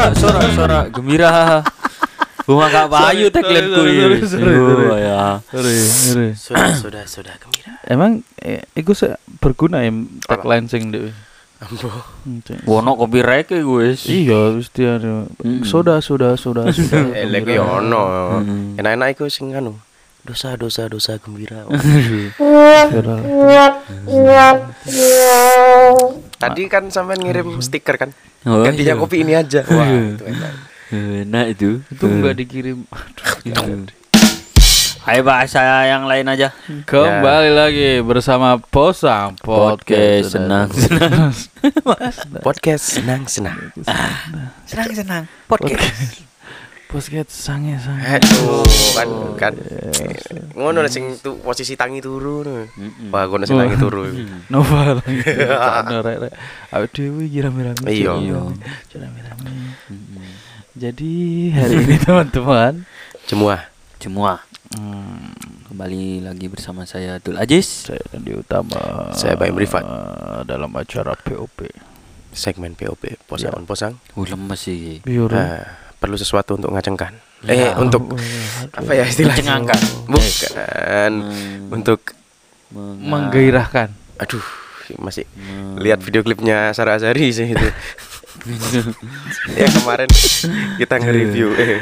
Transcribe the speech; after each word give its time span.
sorak 0.00 0.16
sorak 0.16 0.48
sorak 0.56 0.84
gembira. 0.96 1.60
Bunga 2.48 2.66
Kak 2.72 2.88
Bayu 2.88 3.28
Sorry, 3.28 3.36
tagline 3.36 3.68
ku 3.68 3.78
sorry, 3.78 3.94
sorry, 4.00 4.18
sorry, 4.26 4.56
sorry. 4.56 4.88
Oh 4.90 4.98
ya. 4.98 5.18
Sudah, 6.34 6.72
sudah, 6.74 7.04
sudah 7.06 7.34
gembira. 7.36 7.78
Emang 7.84 8.24
eh, 8.40 8.64
iku 8.74 8.96
berguna 9.38 9.84
ya 9.84 9.92
tagline 10.24 10.66
sing. 10.66 10.90
Ambo. 11.60 11.92
Wono 12.64 12.96
copyright 12.96 13.52
e 13.52 13.60
wis. 13.60 14.08
Iya, 14.08 14.56
anu. 14.96 15.28
Mm. 15.44 15.60
Sudah, 15.68 16.00
sudah, 16.00 16.32
sudah, 16.40 16.72
sudah. 16.76 17.12
Eh, 17.12 17.28
lek 17.28 17.44
yo 17.44 17.68
ono. 17.68 18.40
Enak-enak 18.80 19.08
iku 19.12 19.28
sing 19.28 19.52
anu. 19.52 19.76
Dosa, 20.20 20.52
dosa, 20.56 20.84
dosa 20.84 21.16
gembira. 21.16 21.64
Tadi 26.40 26.62
kan 26.68 26.92
sampean 26.92 27.20
ngirim 27.24 27.56
stiker 27.64 27.96
kan? 27.96 28.12
Oh, 28.44 28.64
Gantinya 28.64 28.96
iya. 28.96 29.00
kopi 29.00 29.24
ini 29.24 29.32
aja. 29.36 29.64
Wah, 29.76 29.88
itu 29.88 30.24
enak. 30.24 30.52
Enak 31.24 31.46
itu. 31.56 31.80
Itu 31.88 32.04
enggak 32.08 32.36
dikirim. 32.36 32.84
Aduh. 32.88 33.88
Ayo 35.08 35.24
bahasa 35.24 35.64
yang 35.88 36.04
lain 36.04 36.28
aja. 36.28 36.52
Kembali 36.84 37.50
lagi 37.56 38.04
bersama 38.04 38.60
Posang 38.60 39.32
Podcast 39.40 40.36
senang 40.36 40.68
senang. 40.68 41.32
Podcast 42.44 42.84
senang 42.84 43.24
senang. 43.24 43.58
senang 44.68 44.92
senang. 44.92 45.24
Podcast. 45.48 46.29
Podcast 46.90 47.30
sange 47.30 47.78
sange. 47.78 48.02
Aduh, 48.18 48.66
kan 48.98 49.08
kan. 49.38 49.54
Ngono 50.58 50.82
sing 50.90 51.14
tu 51.22 51.38
posisi 51.38 51.78
tangi 51.78 52.02
turu. 52.02 52.42
no. 52.42 52.66
Wah, 53.14 53.30
ngono 53.30 53.46
sing 53.46 53.54
tangi 53.54 53.78
turu. 53.78 54.10
Nova 54.52 54.98
lagi. 54.98 55.22
Cana 55.54 56.02
rek 56.02 56.16
rek. 56.26 56.32
Awake 56.74 56.90
dhewe 56.90 57.22
iki 57.30 57.38
rame-rame. 57.46 57.86
Iya. 57.86 58.18
Rame-rame. 58.90 59.50
Jadi 60.74 61.12
hari 61.54 61.74
ini 61.78 61.94
teman-teman 62.06 62.82
Semua. 63.26 63.70
Semua 64.00 64.40
hmm, 64.74 65.70
kembali 65.70 66.24
lagi 66.26 66.50
bersama 66.50 66.88
saya 66.88 67.20
Abdul 67.22 67.38
Aziz. 67.38 67.86
saya 67.86 68.02
Dandi 68.10 68.32
Utama 68.34 69.12
Saya 69.12 69.36
Baim 69.38 69.54
Rifat. 69.54 69.84
dalam 70.42 70.74
acara 70.74 71.14
POP. 71.14 71.70
Segmen 72.34 72.74
POP 72.74 73.14
posang 73.30 73.54
on 73.54 73.66
posang. 73.66 73.94
Uh 74.18 74.26
lemes 74.26 74.58
sih. 74.58 74.98
Biar 75.04 75.30
Ah, 75.30 75.89
perlu 76.00 76.16
sesuatu 76.16 76.56
untuk 76.56 76.72
ngacengkan. 76.72 77.12
Ya. 77.40 77.70
Eh, 77.70 77.72
untuk 77.76 78.16
apa 78.72 78.90
ya 78.90 79.04
istilahnya? 79.04 79.60
Mencengangkan. 79.60 79.80
Bukan. 80.08 81.12
Hmm. 81.12 81.68
Untuk 81.70 82.00
menggairahkan. 82.72 83.88
aduh, 84.16 84.44
masih 84.98 85.24
Hmm. 85.32 85.76
lihat 85.76 86.00
video 86.00 86.20
klipnya 86.20 86.72
Sarah 86.72 86.96
Azhari 86.96 87.30
sih 87.30 87.48
itu. 87.48 87.66
ya 89.54 89.66
kemarin 89.70 90.08
kita 90.76 90.94
nge-review 90.96 91.48
eh, 91.54 91.80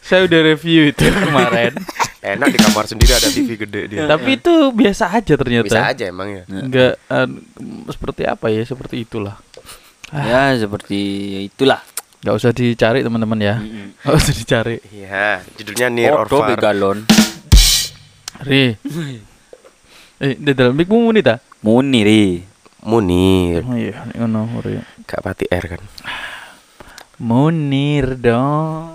Saya 0.00 0.24
udah 0.24 0.40
review 0.46 0.88
itu 0.88 1.04
kemarin. 1.04 1.72
enak 2.24 2.48
di 2.50 2.58
kamar 2.58 2.84
sendiri 2.84 3.12
ada 3.12 3.28
TV 3.28 3.56
gede 3.58 3.82
dia. 3.86 4.04
Tapi 4.06 4.36
itu 4.36 4.52
biasa 4.70 5.12
aja 5.12 5.36
ternyata. 5.36 5.64
Bisa 5.64 5.80
aja 5.86 6.04
emang 6.08 6.28
ya. 6.30 6.42
Enggak 6.46 6.96
an- 7.06 7.44
seperti 7.88 8.24
apa 8.24 8.48
ya? 8.48 8.64
Seperti 8.64 9.04
itulah. 9.04 9.36
Ya 10.08 10.56
seperti 10.56 11.00
itulah. 11.46 11.84
Enggak 12.24 12.40
usah 12.40 12.50
dicari 12.50 13.04
teman-teman 13.04 13.36
ya. 13.36 13.60
Mm-mm. 13.60 13.92
Enggak 14.00 14.16
usah 14.16 14.32
dicari. 14.32 14.76
Iya, 14.88 15.44
judulnya 15.54 15.88
Near 15.92 16.16
or 16.16 16.24
Odo 16.24 16.40
Far. 16.40 16.48
begalon. 16.50 17.04
Ri. 18.40 18.72
Eh, 20.16 20.32
di 20.34 20.52
dalam 20.52 20.72
mic 20.72 20.88
muni 20.88 21.20
ta? 21.20 21.36
Muni 21.60 22.00
ri. 22.00 22.24
Munir, 22.80 23.60
Oh 23.60 23.72
iya, 23.72 24.04
ngono 24.14 24.60
Ri. 24.60 24.76
Kak 25.02 25.20
Pati 25.20 25.44
R 25.46 25.64
kan. 25.66 25.80
Munir 27.16 28.12
dong. 28.14 28.92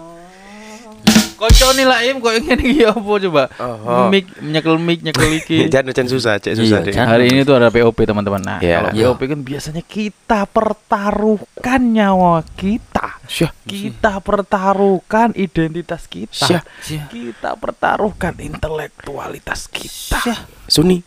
Kocone 1.35 1.87
lah 1.87 2.03
im 2.03 2.17
kok 2.17 2.33
ngene 2.35 2.61
iki 2.61 2.83
apa 2.83 2.99
coba? 2.99 3.43
Oh. 3.57 4.05
Mic 4.07 4.29
nyekel 4.39 4.75
mic 4.75 5.01
nyekel 5.01 5.29
iki. 5.35 5.65
Jangan 5.73 5.89
jangan 5.89 6.05
susah, 6.07 6.33
cek 6.35 6.53
susah 6.53 6.81
Iya, 6.81 6.85
deh. 6.85 6.93
jangan. 6.93 7.09
Hari 7.13 7.25
ini 7.29 7.41
tuh 7.41 7.55
ada 7.55 7.69
POP 7.69 7.97
teman-teman. 8.03 8.41
Nah, 8.41 8.59
Iya. 8.59 8.75
kalau 8.77 8.89
Iya. 8.91 9.05
POP 9.09 9.21
kan 9.25 9.39
biasanya 9.41 9.81
kita 9.81 10.39
pertaruhkan 10.45 11.81
nyawa 11.81 12.45
kita. 12.53 13.08
Syah. 13.29 13.53
Kita 13.61 14.17
pertaruhkan 14.25 15.37
identitas 15.37 16.09
kita. 16.09 16.65
Syah. 16.81 17.05
Kita 17.13 17.53
pertaruhkan 17.53 18.33
intelektualitas 18.41 19.69
kita. 19.69 20.17
Suni. 20.65 21.05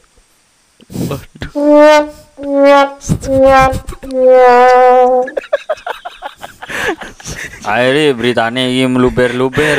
Ayo 7.62 7.88
ri 7.90 8.04
beritanya 8.14 8.62
ini 8.70 8.86
meluber-luber 8.86 9.76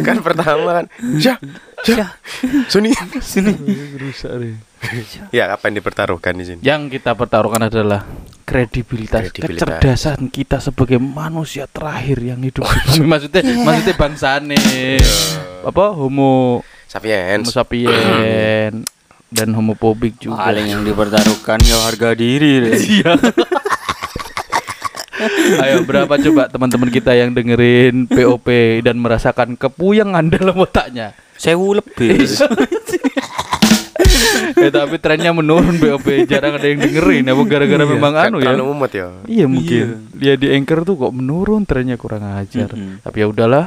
kan 0.00 0.24
pertama 0.24 0.82
kan. 0.82 0.86
Syah. 1.20 1.36
Syah. 1.84 2.10
Suni. 2.72 2.96
Sini. 3.20 3.52
Rusak 4.00 4.32
ya, 5.32 5.52
apa 5.52 5.68
yang 5.68 5.80
dipertaruhkan 5.80 6.32
di 6.36 6.44
sini? 6.44 6.60
Yang 6.64 7.00
kita 7.00 7.16
pertaruhkan 7.16 7.68
adalah 7.68 8.04
kredibilitas, 8.44 9.32
Kredibilitas. 9.32 9.64
kecerdasan 9.80 10.28
kita 10.28 10.60
sebagai 10.60 11.00
manusia 11.00 11.64
terakhir 11.64 12.20
yang 12.20 12.40
hidup 12.44 12.68
di 12.68 13.00
bumi. 13.00 13.08
Maksudnya, 13.16 13.40
maksudnya 13.64 13.94
bangsane. 13.96 14.60
Apa 15.64 15.96
homo 15.96 16.60
homo 16.60 16.72
Sapiens. 16.86 17.50
sapien 17.50 18.84
dan 19.34 19.48
homofobik 19.56 20.20
juga. 20.20 20.46
Paling 20.46 20.70
yang 20.70 20.82
dipertaruhkan 20.86 21.58
ya 21.64 21.80
harga 21.82 22.14
diri 22.14 22.62
ri. 22.62 22.72
Iya. 23.02 23.16
Ayo 25.62 25.86
berapa 25.88 26.10
coba 26.20 26.50
teman-teman 26.52 26.90
kita 26.92 27.16
yang 27.16 27.32
dengerin 27.32 28.04
POP 28.10 28.50
dan 28.84 29.00
merasakan 29.00 29.56
kepuyangan 29.56 30.26
dalam 30.28 30.58
otaknya. 30.58 31.16
Sewu 31.38 31.80
lebih. 31.80 32.28
eh 34.54 34.70
tapi 34.70 34.96
trennya 34.98 35.30
menurun 35.30 35.78
POP 35.78 36.26
jarang 36.26 36.58
ada 36.58 36.66
yang 36.66 36.80
dengerin 36.82 37.24
apa 37.30 37.42
gara-gara 37.46 37.84
memang 37.84 38.12
Kan 38.14 38.24
anu 38.30 38.36
ya. 38.38 38.52
terlalu 38.52 38.64
mumet 38.70 38.92
ya. 38.92 39.08
Iya 39.24 39.46
mungkin 39.46 39.84
dia 40.14 40.34
di 40.34 40.48
anchor 40.52 40.82
tuh 40.82 40.94
kok 40.98 41.12
menurun 41.14 41.62
trennya 41.64 41.96
kurang 41.96 42.24
ajar. 42.24 42.70
Mm-mm. 42.72 43.02
Tapi 43.02 43.16
ya 43.20 43.26
udahlah, 43.28 43.66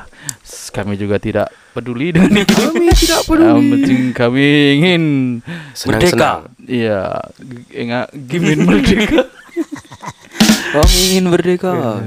kami 0.71 0.95
juga 0.95 1.17
tidak 1.17 1.47
peduli 1.71 2.15
dengan 2.15 2.33
itu. 2.43 2.55
Kami 2.57 2.89
tidak 2.93 3.21
peduli. 3.25 3.47
Yang 3.47 3.65
penting 3.73 3.99
kami 4.15 4.47
ingin 4.81 5.03
Senang-senang. 5.77 6.51
Iya, 6.65 7.01
enggak 7.71 8.07
gimin 8.27 8.59
merdeka. 8.65 9.23
Kami 10.67 10.97
ingin 11.15 11.25
merdeka. 11.31 12.03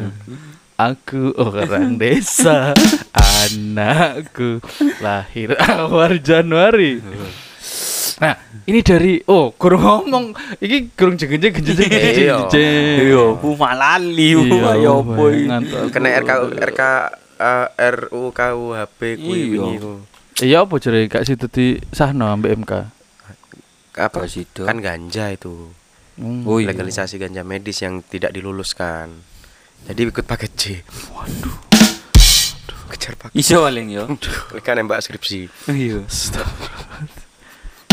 Aku 0.81 1.37
orang 1.37 2.01
desa, 2.01 2.73
anakku 3.45 4.65
lahir 5.05 5.53
awal 5.61 6.17
Januari. 6.17 7.05
Nah, 8.21 8.37
ini 8.69 8.85
dari 8.85 9.17
oh, 9.33 9.57
kurang 9.57 9.81
ngomong, 9.81 10.37
ini 10.61 10.93
kurang 10.93 11.17
jeng 11.17 11.41
jeng 11.41 11.57
jeng 11.57 11.73
jeng 11.73 11.89
Iya. 13.01 13.25
Bu 13.41 13.57
malali, 13.57 14.37
bu 14.37 14.45
ya 14.45 14.77
iki? 14.77 15.49
ngantuk. 15.49 15.79
Kena 15.89 16.09
RK 16.21 16.31
RK 16.53 16.83
RU 17.81 18.23
KUHP 18.37 19.01
kuwi 19.17 19.41
wingi 19.57 19.77
ku. 19.81 20.05
Iya 20.41 20.65
apa 20.65 20.77
jere 20.81 21.09
gak 21.09 21.25
situ 21.25 21.49
di 21.49 21.67
sahno 21.93 22.29
ambek 22.29 22.53
MK. 22.61 22.73
Apa? 23.97 24.25
Kan 24.69 24.79
ganja 24.85 25.33
itu. 25.33 25.73
Hmm. 26.21 26.45
Oh 26.45 26.61
iya. 26.61 26.73
Legalisasi 26.73 27.17
ganja 27.17 27.41
medis 27.41 27.81
yang 27.81 28.05
tidak 28.05 28.37
diluluskan. 28.37 29.17
Jadi 29.89 30.01
ikut 30.13 30.25
paket 30.29 30.53
C. 30.57 30.63
Waduh. 31.17 31.57
Kejar 32.93 33.17
paket. 33.17 33.37
Iso 33.37 33.65
paling 33.65 33.89
yo. 33.89 34.05
Kan 34.61 34.77
nembak 34.77 35.01
skripsi. 35.01 35.49
Iya. 35.73 36.05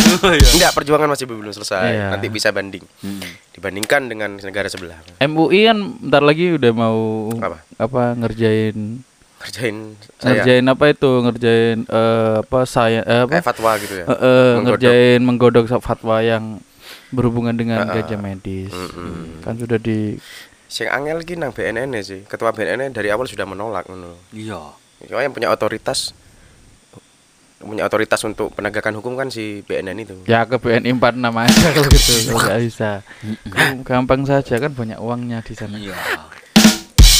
Enggak, 0.55 0.71
perjuangan 0.73 1.07
masih 1.07 1.25
belum 1.25 1.51
selesai. 1.51 1.83
Iya. 1.85 2.07
Nanti 2.11 2.27
bisa 2.27 2.49
banding. 2.49 2.83
Hmm. 2.99 3.21
Dibandingkan 3.51 4.01
dengan 4.05 4.37
negara 4.37 4.67
sebelah. 4.67 4.97
MUI 5.19 5.65
kan 5.65 5.77
bentar 5.97 6.21
lagi 6.21 6.53
udah 6.53 6.71
mau 6.71 6.99
Apa? 7.35 7.57
apa 7.77 8.01
ngerjain 8.15 9.01
Kerjain 9.37 9.93
saya 10.17 10.33
ngerjain 10.33 10.65
apa 10.65 10.83
itu 10.89 11.11
ngerjain 11.21 11.77
eh, 11.85 12.35
apa 12.41 12.59
saya 12.65 13.05
eh, 13.05 13.21
apa 13.21 13.37
kayak 13.37 13.45
fatwa 13.45 13.71
gitu 13.77 13.93
ya. 13.93 14.05
Eh, 14.05 14.09
eh, 14.09 14.17
Menggodok. 14.17 14.61
ngerjain 14.65 15.19
menggodok 15.21 15.65
fatwa 15.77 16.15
yang 16.19 16.43
berhubungan 17.09 17.53
dengan 17.53 17.85
Eh, 17.85 17.87
eh. 17.87 17.93
gajah 18.01 18.17
medis 18.17 18.73
Mm-mm. 18.73 19.45
kan 19.45 19.53
sudah 19.53 19.77
di 19.77 20.17
Sing 20.67 20.89
angel 20.89 21.23
iki 21.23 21.39
nang 21.39 21.55
BNN 21.55 21.95
sih. 22.01 22.27
Ketua 22.27 22.51
BNN 22.51 22.91
dari 22.91 23.07
awal 23.07 23.23
sudah 23.23 23.47
menolak 23.47 23.87
ngono. 23.87 24.19
Iya. 24.35 24.75
Soalnya 24.99 25.29
yang 25.29 25.31
punya 25.31 25.47
otoritas 25.47 26.11
punya 27.59 27.83
otoritas 27.83 28.21
untuk 28.21 28.53
penegakan 28.53 28.93
hukum 28.95 29.13
kan 29.13 29.27
si 29.27 29.61
BNN 29.61 29.97
itu. 29.99 30.15
ya 30.23 30.45
ke 30.45 30.55
BNI 30.55 30.93
46 30.93 31.25
aja 31.25 31.67
kalau 31.71 31.89
gitu 31.89 32.11
kalau 32.23 32.39
nggak 32.39 32.59
bisa 32.61 32.89
gampang 33.81 34.21
saja 34.23 34.55
kan 34.57 34.71
banyak 34.71 34.97
uangnya 34.97 35.41
di 35.41 35.53
sana 35.53 35.73
Iya. 35.73 35.97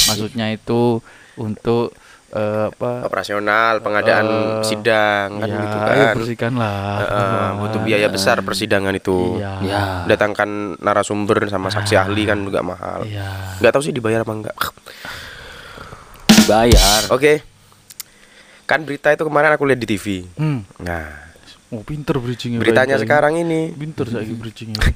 maksudnya 0.06 0.46
itu 0.48 1.02
untuk 1.34 1.90
eh, 2.28 2.68
apa 2.68 3.02
Operasional, 3.02 3.80
pengadaan 3.80 4.26
Eh, 4.60 4.62
sidang 4.62 5.38
kan 5.38 5.48
ya, 5.48 5.58
gitu 5.58 5.78
kan. 5.80 6.14
bersihkan 6.14 6.52
lah. 6.54 7.00
Heeh, 7.00 7.46
butuh 7.56 7.80
biaya 7.80 8.06
besar 8.06 8.36
persidangan 8.38 8.92
itu. 8.92 9.40
Iya. 9.40 9.52
Ya. 9.64 9.82
Datangkan 10.06 10.76
narasumber 10.76 11.40
sama 11.48 11.66
saksi 11.68 11.96
ahli 11.96 12.22
kan 12.24 12.44
juga 12.44 12.60
mahal. 12.60 13.08
Iya. 13.08 13.58
Nggak 13.58 13.72
tahu 13.72 13.82
sih 13.82 13.90
dibayar 13.90 14.22
apa 14.22 14.32
enggak. 14.34 14.56
Bayar. 16.44 17.00
Oke. 17.10 17.40
Kan 18.68 18.84
berita 18.84 19.08
itu 19.08 19.24
kemarin 19.24 19.56
aku 19.56 19.64
lihat 19.64 19.80
di 19.80 19.88
TV. 19.88 20.28
Hmm. 20.36 20.60
Nah, 20.78 21.26
Oh, 21.68 21.84
pinter 21.84 22.16
bridgingnya. 22.16 22.60
beritanya 22.60 22.96
sekarang 22.96 23.36
ini. 23.36 23.72
Pinter 23.72 24.08
saya 24.08 24.24
bridgingnya. 24.24 24.80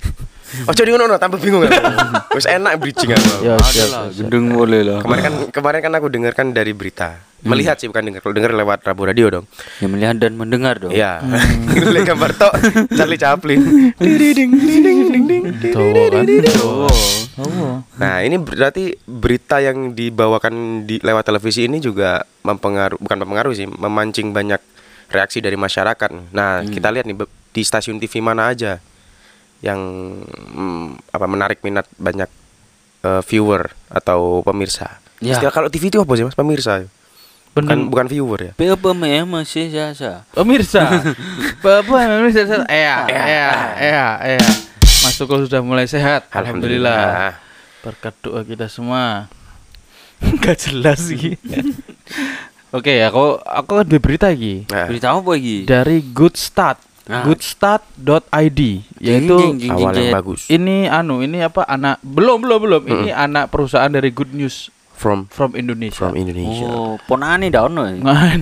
Oh 0.68 0.74
jadi 0.76 0.92
ngono 0.92 1.16
tambah 1.16 1.40
bingung 1.40 1.64
aku. 1.64 1.80
Wis 2.36 2.44
enak 2.44 2.76
bridging 2.76 3.16
aku. 3.16 3.44
ya, 3.44 3.56
siap, 3.60 4.12
gendeng 4.12 4.52
boleh 4.52 4.84
lah. 4.84 5.00
Kemarin 5.00 5.22
kan 5.24 5.34
kemarin 5.48 5.80
kan 5.80 5.92
aku 5.96 6.08
dengarkan 6.12 6.52
dari 6.52 6.76
berita. 6.76 7.16
Melihat 7.42 7.74
sih 7.80 7.90
bukan 7.90 8.06
dengar. 8.06 8.20
Kalau 8.22 8.34
dengar 8.38 8.54
lewat 8.54 8.86
Rabu 8.86 9.02
Radio 9.08 9.26
dong. 9.26 9.44
Ya 9.82 9.90
melihat 9.90 10.14
dan 10.22 10.38
mendengar 10.38 10.78
dong. 10.78 10.94
Iya. 10.94 11.18
Lihat 11.74 12.14
gambar 12.14 12.30
tok 12.38 12.54
Charlie 12.94 13.18
Chaplin. 13.18 13.60
Kan. 13.98 14.06
Oh. 16.62 16.86
Oh. 17.42 17.82
Nah, 17.98 18.22
ini 18.22 18.38
berarti 18.38 18.94
berita 19.08 19.58
yang 19.58 19.96
dibawakan 19.96 20.86
di 20.86 21.02
lewat 21.02 21.26
televisi 21.26 21.66
ini 21.66 21.82
juga 21.82 22.22
mempengaruhi 22.46 23.00
bukan 23.00 23.18
mempengaruhi 23.24 23.56
sih, 23.58 23.66
memancing 23.66 24.30
banyak 24.30 24.60
reaksi 25.10 25.42
dari 25.42 25.58
masyarakat. 25.58 26.30
Nah, 26.30 26.62
kita 26.68 26.94
lihat 26.94 27.10
nih 27.10 27.16
di 27.52 27.62
stasiun 27.64 27.98
TV 27.98 28.22
mana 28.22 28.54
aja 28.54 28.78
yang 29.62 29.78
mm, 30.52 31.14
apa 31.14 31.26
menarik 31.30 31.62
minat 31.62 31.86
banyak 31.96 32.28
eh, 33.06 33.22
viewer 33.24 33.70
atau 33.88 34.42
pemirsa. 34.42 34.98
Ya. 35.22 35.38
Istilah 35.38 35.54
kalau 35.54 35.70
TV 35.70 35.88
itu 35.88 36.02
apa 36.02 36.12
sih, 36.18 36.26
Mas? 36.26 36.34
Pemirsa. 36.34 36.82
Bukan 37.52 37.68
Bener. 37.68 37.88
bukan 37.88 38.06
viewer 38.10 38.40
ya. 38.42 38.52
Apa 38.58 38.90
ya 39.06 39.22
masih 39.22 39.70
jasa. 39.70 40.26
Pemirsa. 40.34 40.88
Bapak 41.62 41.86
pemirsa. 42.10 42.64
Iya, 42.66 43.06
iya, 43.06 43.48
iya, 43.78 44.06
iya. 44.36 44.40
Mas 45.04 45.14
Tukul 45.20 45.44
sudah 45.46 45.60
mulai 45.62 45.86
sehat. 45.86 46.26
Alhamdulillah. 46.32 47.38
Berkat 47.84 48.14
doa 48.24 48.42
kita 48.42 48.66
semua. 48.72 49.28
Gak 50.42 50.70
jelas 50.70 51.06
sih. 51.06 51.36
Oke, 52.76 53.04
aku 53.04 53.36
aku 53.44 53.84
ada 53.84 53.96
berita 54.00 54.32
lagi 54.32 54.64
Nah, 54.72 54.88
Berita 54.88 55.12
apa 55.12 55.28
lagi? 55.36 55.68
dari 55.68 56.00
Good 56.00 56.40
Start. 56.40 56.80
Nah. 57.02 57.26
Goodstart.id 57.26 58.60
yaitu 58.96 59.34
Jing, 59.34 59.58
jing, 59.58 59.58
jing, 59.58 59.72
awal 59.72 59.90
yang 59.90 59.96
jing. 59.98 60.14
bagus. 60.14 60.46
ini 60.46 60.86
anu 60.86 61.18
ini 61.18 61.42
apa 61.42 61.66
anak 61.66 61.98
belum 62.00 62.38
belum 62.40 62.58
belum 62.62 62.82
ini 62.86 63.10
anak 63.10 63.50
perusahaan 63.50 63.90
dari 63.90 64.08
Good 64.08 64.30
News 64.32 64.70
From 64.92 65.26
from 65.26 65.58
Indonesia. 65.58 65.98
from 65.98 66.14
Indonesia. 66.14 66.62
Oh, 66.62 66.94
ponane 67.02 67.50
dah 67.50 67.66
ono. 67.66 67.82
ya? 67.84 67.98
Lah, 67.98 68.38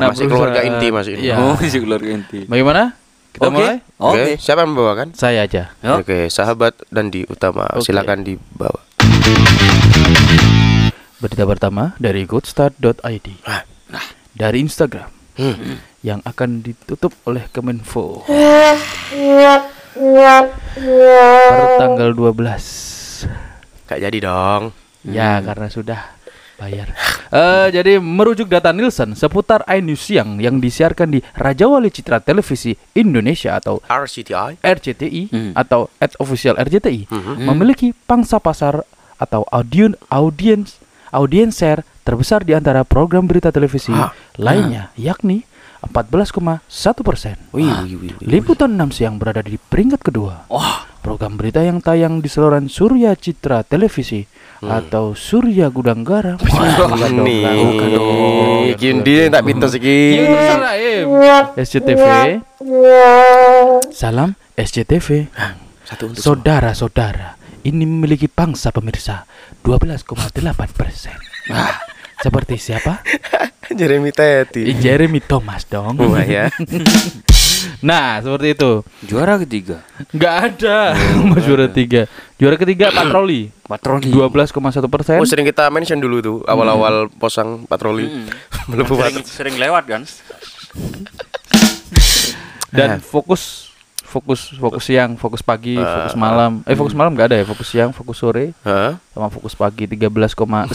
Anak 0.00 0.16
masih 0.16 0.24
keluarga 0.26 0.64
inti 0.64 0.88
masih 0.88 1.12
ini. 1.12 1.28
Iya. 1.28 1.34
Oh, 1.36 1.52
masih 1.52 1.80
keluarga 1.84 2.08
inti. 2.08 2.48
Bagaimana? 2.48 2.96
Kita 3.36 3.44
Oke. 3.44 3.52
mulai? 3.52 3.76
Oke, 4.00 4.16
Oke. 4.16 4.32
siapa 4.40 4.64
yang 4.64 4.72
membawakan? 4.72 5.12
Saya 5.12 5.44
aja. 5.44 5.76
Yuk. 5.84 6.00
Oke, 6.00 6.32
sahabat 6.32 6.72
Dandi 6.88 7.28
Utama, 7.28 7.68
Oke. 7.70 7.84
silakan 7.84 8.24
dibawa. 8.24 8.80
Berita 11.18 11.44
pertama 11.44 11.92
dari 12.00 12.24
goodstart.id. 12.24 13.26
Ah, 13.44 13.66
Dari 14.32 14.62
Instagram 14.62 15.17
Hmm. 15.38 15.78
yang 16.02 16.18
akan 16.22 16.66
ditutup 16.66 17.14
oleh 17.24 17.46
Kemenfo. 17.48 18.26
Per 20.78 21.68
tanggal 21.78 22.10
12. 22.10 23.26
Gak 23.86 23.98
jadi 23.98 24.18
dong. 24.20 24.74
Ya, 25.06 25.38
karena 25.40 25.70
sudah 25.70 26.00
bayar. 26.54 26.90
Eh, 27.30 27.66
jadi 27.70 28.02
merujuk 28.02 28.50
data 28.50 28.74
Nielsen 28.74 29.14
seputar 29.14 29.62
iNews 29.70 30.02
Siang 30.02 30.42
yang 30.42 30.58
disiarkan 30.58 31.14
di 31.14 31.22
Raja 31.34 31.70
Wali 31.70 31.88
Citra 31.88 32.18
Televisi 32.18 32.74
Indonesia 32.92 33.54
atau 33.54 33.78
RCTI. 33.84 34.58
RCTI 34.58 35.22
Hmm. 35.30 35.52
atau 35.54 35.86
at 35.98 36.18
official 36.18 36.58
RCTI 36.58 37.06
Mhm. 37.06 37.46
memiliki 37.46 37.94
pangsa 37.94 38.42
pasar 38.42 38.82
atau 39.18 39.46
audiens 39.50 39.94
audiens 40.10 40.78
audiens 41.10 41.54
share 41.54 41.86
terbesar 42.08 42.40
di 42.40 42.56
antara 42.56 42.88
program 42.88 43.28
berita 43.28 43.52
televisi 43.52 43.92
Ah. 43.92 44.16
lainnya 44.40 44.88
yakni 44.96 45.44
14,1 45.84 46.64
persen. 47.04 47.36
Wih. 47.52 47.68
Liputan 48.24 48.74
6 48.74 48.90
siang 48.90 49.20
berada 49.20 49.44
di 49.44 49.60
peringkat 49.60 50.00
kedua. 50.00 50.48
Wah, 50.48 50.88
Program 50.98 51.38
berita 51.38 51.62
yang 51.62 51.78
tayang 51.78 52.18
di 52.18 52.26
saluran 52.26 52.66
Surya 52.66 53.14
Citra 53.14 53.62
Televisi 53.62 54.26
atau 54.58 55.14
Surya 55.14 55.70
Gudang 55.70 56.02
Garam. 56.02 56.36
Dong. 57.88 58.74
Gini 58.74 59.30
tak 59.30 59.42
pintar 59.46 59.70
Iya, 59.70 59.72
segi. 59.72 60.00
SCTV. 61.54 62.02
Salam 63.88 64.34
SCTV. 64.52 65.30
Satu 65.86 66.10
untuk 66.10 66.20
Saudara-saudara, 66.20 67.38
ini 67.64 67.86
memiliki 67.86 68.28
pangsa 68.28 68.68
pemirsa 68.68 69.24
12,8 69.62 70.74
persen. 70.74 71.16
Seperti 72.18 72.54
siapa? 72.58 73.02
Jeremy 73.78 74.10
Teti. 74.10 74.64
Eh, 74.66 74.76
Jeremy 74.80 75.20
Thomas 75.22 75.62
dong. 75.68 75.98
Wah 75.98 76.24
ya. 76.24 76.48
Nah, 77.78 78.18
seperti 78.22 78.54
itu. 78.58 78.82
juara 79.06 79.38
ketiga. 79.38 79.82
Nggak 80.14 80.34
ada 80.50 80.94
Mas 81.26 81.42
juara 81.46 81.66
tiga. 81.70 82.06
Juara 82.38 82.54
ketiga 82.58 82.90
patroli 82.90 83.50
Patroli. 83.66 84.10
12,1 84.10 84.86
persen. 84.86 85.18
Oh 85.18 85.26
sering 85.26 85.46
kita 85.46 85.66
mention 85.70 85.98
dulu 85.98 86.16
tuh 86.22 86.36
awal-awal 86.46 87.10
posang 87.18 87.66
patroli. 87.66 88.06
Melebu 88.70 88.94
sering, 88.98 89.18
sering 89.26 89.54
lewat 89.58 89.84
kan? 89.90 90.02
Dan 92.70 92.98
fokus 93.02 93.67
fokus 94.08 94.40
fokus 94.50 94.82
siang, 94.82 95.14
fokus 95.14 95.38
pagi, 95.38 95.76
fokus 95.76 96.16
malam. 96.16 96.64
Eh 96.64 96.72
fokus 96.72 96.92
malam 96.92 97.12
nggak 97.12 97.28
ada 97.28 97.36
ya. 97.36 97.44
Fokus 97.44 97.68
siang, 97.68 97.92
fokus 97.92 98.16
sore, 98.16 98.56
Hah? 98.60 98.96
sama 99.12 99.28
fokus 99.28 99.52
pagi 99.52 99.84
13,11,3 99.84 100.72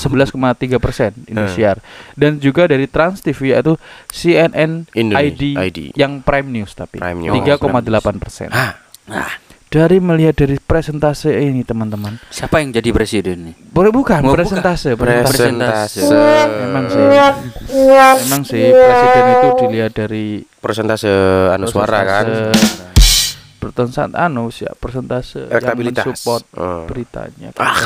persen 0.86 1.12
Indosiar. 1.26 1.82
Dan 2.14 2.38
juga 2.38 2.64
dari 2.64 2.86
Trans 2.86 3.20
TV 3.20 3.52
yaitu 3.52 3.74
CNN 4.08 4.86
ID, 4.94 5.58
ID. 5.58 5.80
yang 5.94 6.22
Prime 6.22 6.46
News 6.48 6.72
tapi 6.72 7.02
Prime 7.02 7.18
News. 7.20 7.34
3,8 7.36 7.90
persen. 8.16 8.48
Ah, 8.50 8.78
Nah, 9.04 9.42
Dari 9.68 9.98
melihat 9.98 10.38
dari 10.38 10.62
presentase 10.62 11.34
ini 11.34 11.66
teman-teman, 11.66 12.22
siapa 12.30 12.62
yang 12.62 12.70
jadi 12.70 12.94
presiden 12.94 13.50
nih? 13.50 13.56
boleh 13.68 13.90
bukan 13.90 14.22
Oh, 14.22 14.30
bukan. 14.30 14.38
presentase, 14.38 14.94
presentase. 14.94 15.34
presentase. 15.50 16.06
Emang 16.62 16.86
sih, 16.86 17.02
emang 18.22 18.44
sih 18.46 18.70
presiden 18.70 19.24
itu 19.34 19.50
dilihat 19.60 19.92
dari 19.92 20.46
Persentase 20.62 21.10
anu 21.50 21.66
suara 21.66 22.06
kan. 22.06 22.54
Persentase 23.64 24.12
anu 24.12 24.52
sih 24.52 24.68
persentase 24.76 25.48
yang 25.48 25.56
Elektabilitas. 25.56 26.04
mensupport 26.04 26.44
Oh. 26.54 26.84
beritanya. 26.86 27.50
Ah. 27.56 27.80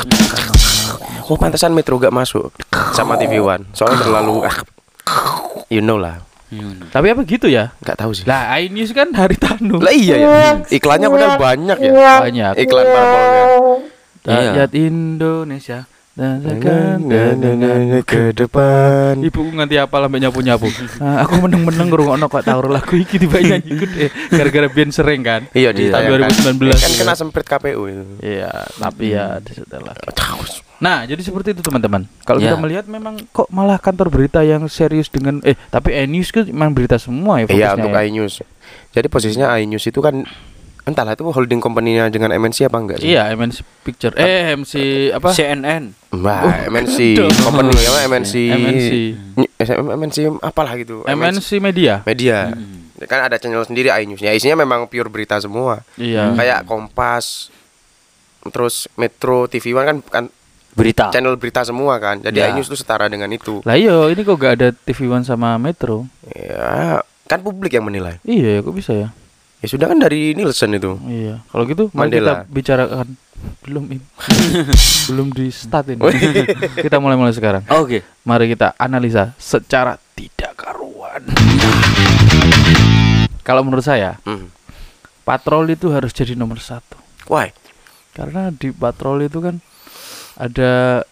Oh 1.28 1.36
pantesan 1.36 1.70
Metro 1.70 1.94
gak 1.96 2.10
masuk 2.10 2.50
sama 2.90 3.14
TV 3.14 3.38
One. 3.38 3.68
Soalnya 3.70 4.02
terlalu 4.02 4.42
ah, 4.42 4.56
you 5.68 5.78
know 5.78 5.96
lah. 5.96 6.24
Hmm. 6.48 6.80
Tapi 6.88 7.12
apa 7.12 7.28
gitu 7.28 7.44
ya? 7.44 7.76
Nggak 7.84 7.96
tahu 8.00 8.16
sih. 8.16 8.24
Lah 8.24 8.56
iNews 8.56 8.96
kan 8.96 9.12
Haritanu. 9.12 9.78
Lah 9.78 9.92
iya 9.92 10.16
ya. 10.16 10.28
Iklannya 10.64 11.06
padahal 11.06 11.36
banyak 11.36 11.78
ya. 11.78 11.92
Banyak. 12.24 12.52
Iklan 12.56 12.86
parabolnya. 12.88 13.78
Iya. 14.24 14.50
Rakyat 14.56 14.70
Indonesia 14.72 15.78
Rasakan 15.84 15.97
ke 18.02 18.34
depan. 18.34 19.22
Ibuku 19.22 19.54
nganti 19.54 19.78
apa 19.78 19.96
sampai 20.02 20.18
nyapu-nyapu. 20.18 20.66
Ah, 20.98 21.22
aku 21.22 21.46
meneng-meneng 21.46 21.94
ngrungokno 21.94 22.26
kok 22.26 22.42
tahu 22.42 22.74
lagu 22.74 22.98
iki 22.98 23.22
tiba 23.22 23.38
nyanyi 23.38 23.70
gede 23.70 24.10
gara-gara 24.34 24.66
biyen 24.66 24.90
sering 24.90 25.22
kan. 25.22 25.46
Iya 25.54 25.70
di 25.70 25.94
tahun 25.94 26.26
2019. 26.26 26.74
Kan 26.74 26.92
kena 26.98 27.14
semprit 27.14 27.46
KPU 27.46 27.86
itu. 27.86 28.04
Iya, 28.18 28.50
tapi 28.82 29.14
ya 29.14 29.38
setelah. 29.46 29.94
Tahu. 29.94 30.42
Nah, 30.82 31.06
jadi 31.06 31.22
seperti 31.22 31.54
itu 31.54 31.62
teman-teman. 31.62 32.06
Kalau 32.26 32.42
kita 32.42 32.58
melihat 32.58 32.90
memang 32.90 33.18
kok 33.30 33.46
malah 33.54 33.78
kantor 33.78 34.10
berita 34.10 34.42
yang 34.42 34.66
serius 34.66 35.06
dengan 35.06 35.38
eh 35.46 35.54
tapi 35.70 35.94
iNews 35.94 36.34
kan 36.34 36.46
memang 36.50 36.74
berita 36.74 36.98
semua 36.98 37.42
ya 37.42 37.46
fokusnya. 37.46 37.62
Iya 37.62 37.68
untuk 37.78 37.92
ya. 37.94 38.00
iNews. 38.06 38.34
Jadi 38.94 39.06
posisinya 39.06 39.54
iNews 39.58 39.84
itu 39.86 40.00
kan 40.02 40.26
entahlah 40.88 41.12
itu 41.12 41.24
holding 41.24 41.58
company-nya 41.58 42.08
dengan 42.08 42.32
MNC 42.32 42.66
apa 42.66 42.76
enggak 42.76 42.98
sih? 42.98 43.12
Iya, 43.12 43.28
MNC 43.32 43.58
Picture. 43.84 44.14
Eh, 44.14 44.52
MC 44.52 44.72
apa? 45.12 45.30
CNN. 45.30 45.92
Mbak, 46.08 46.42
MNC 46.66 46.96
Aduh. 47.14 47.28
company 47.42 47.76
apa 47.78 47.98
MNC 48.08 48.32
MNC. 48.48 48.90
MNC 49.94 50.16
apalah 50.40 50.72
gitu. 50.74 51.04
MNC 51.04 51.48
Media. 51.58 52.00
Media. 52.02 52.50
Kan 53.04 53.20
ada 53.22 53.36
channel 53.36 53.62
sendiri 53.62 53.88
iNewsnya. 53.88 54.32
Isinya 54.32 54.58
memang 54.58 54.86
pure 54.86 55.06
berita 55.06 55.38
semua. 55.38 55.86
Iya. 55.94 56.34
Kayak 56.34 56.66
Kompas, 56.66 57.52
terus 58.48 58.90
Metro, 58.94 59.46
TV 59.46 59.70
One 59.70 59.86
kan 59.86 59.98
kan 60.02 60.24
Berita. 60.72 61.10
channel 61.10 61.34
berita 61.34 61.62
semua 61.62 61.98
kan. 61.98 62.18
Jadi 62.18 62.38
Ya. 62.38 62.50
iNews 62.50 62.66
itu 62.66 62.74
setara 62.74 63.06
dengan 63.06 63.26
itu. 63.28 63.58
Lah 63.62 63.74
iya, 63.74 63.94
ini 64.06 64.22
kok 64.22 64.34
gak 64.34 64.54
ada 64.56 64.68
TV 64.70 65.06
One 65.06 65.22
sama 65.22 65.58
Metro? 65.58 66.06
Ya, 66.28 67.02
kan 67.26 67.42
publik 67.42 67.74
yang 67.74 67.82
menilai. 67.82 68.22
Iya, 68.22 68.62
kok 68.62 68.72
bisa 68.72 68.94
ya? 68.94 69.08
Ya 69.58 69.66
sudah 69.66 69.86
kan 69.86 69.98
dari 69.98 70.32
Nielsen 70.32 70.70
itu. 70.72 70.94
Iya. 71.02 71.42
Kalau 71.44 71.64
gitu 71.64 71.90
mari 71.90 72.14
kita 72.14 72.22
Mandela. 72.22 72.34
bicarakan 72.46 73.06
belum 73.66 73.84
ini. 73.90 74.04
belum 75.10 75.26
di 75.30 75.46
start 75.50 75.86
ini. 75.90 76.02
kita 76.84 76.98
mulai 76.98 77.18
mulai 77.18 77.32
sekarang. 77.32 77.66
Oke. 77.68 78.06
Mari 78.22 78.46
kita 78.48 78.74
analisa 78.76 79.34
secara 79.34 79.98
tidak 80.14 80.54
karuan. 80.54 81.22
Kalau 83.42 83.64
menurut 83.64 83.82
saya, 83.82 84.20
Hmm. 84.22 84.52
patroli 85.22 85.72
itu 85.72 85.88
harus 85.88 86.12
jadi 86.12 86.36
nomor 86.36 86.60
satu. 86.60 86.94
Why? 87.26 87.50
Karena 88.12 88.50
di 88.50 88.70
patroli 88.70 89.26
itu 89.26 89.40
kan 89.40 89.56
ada 90.36 91.02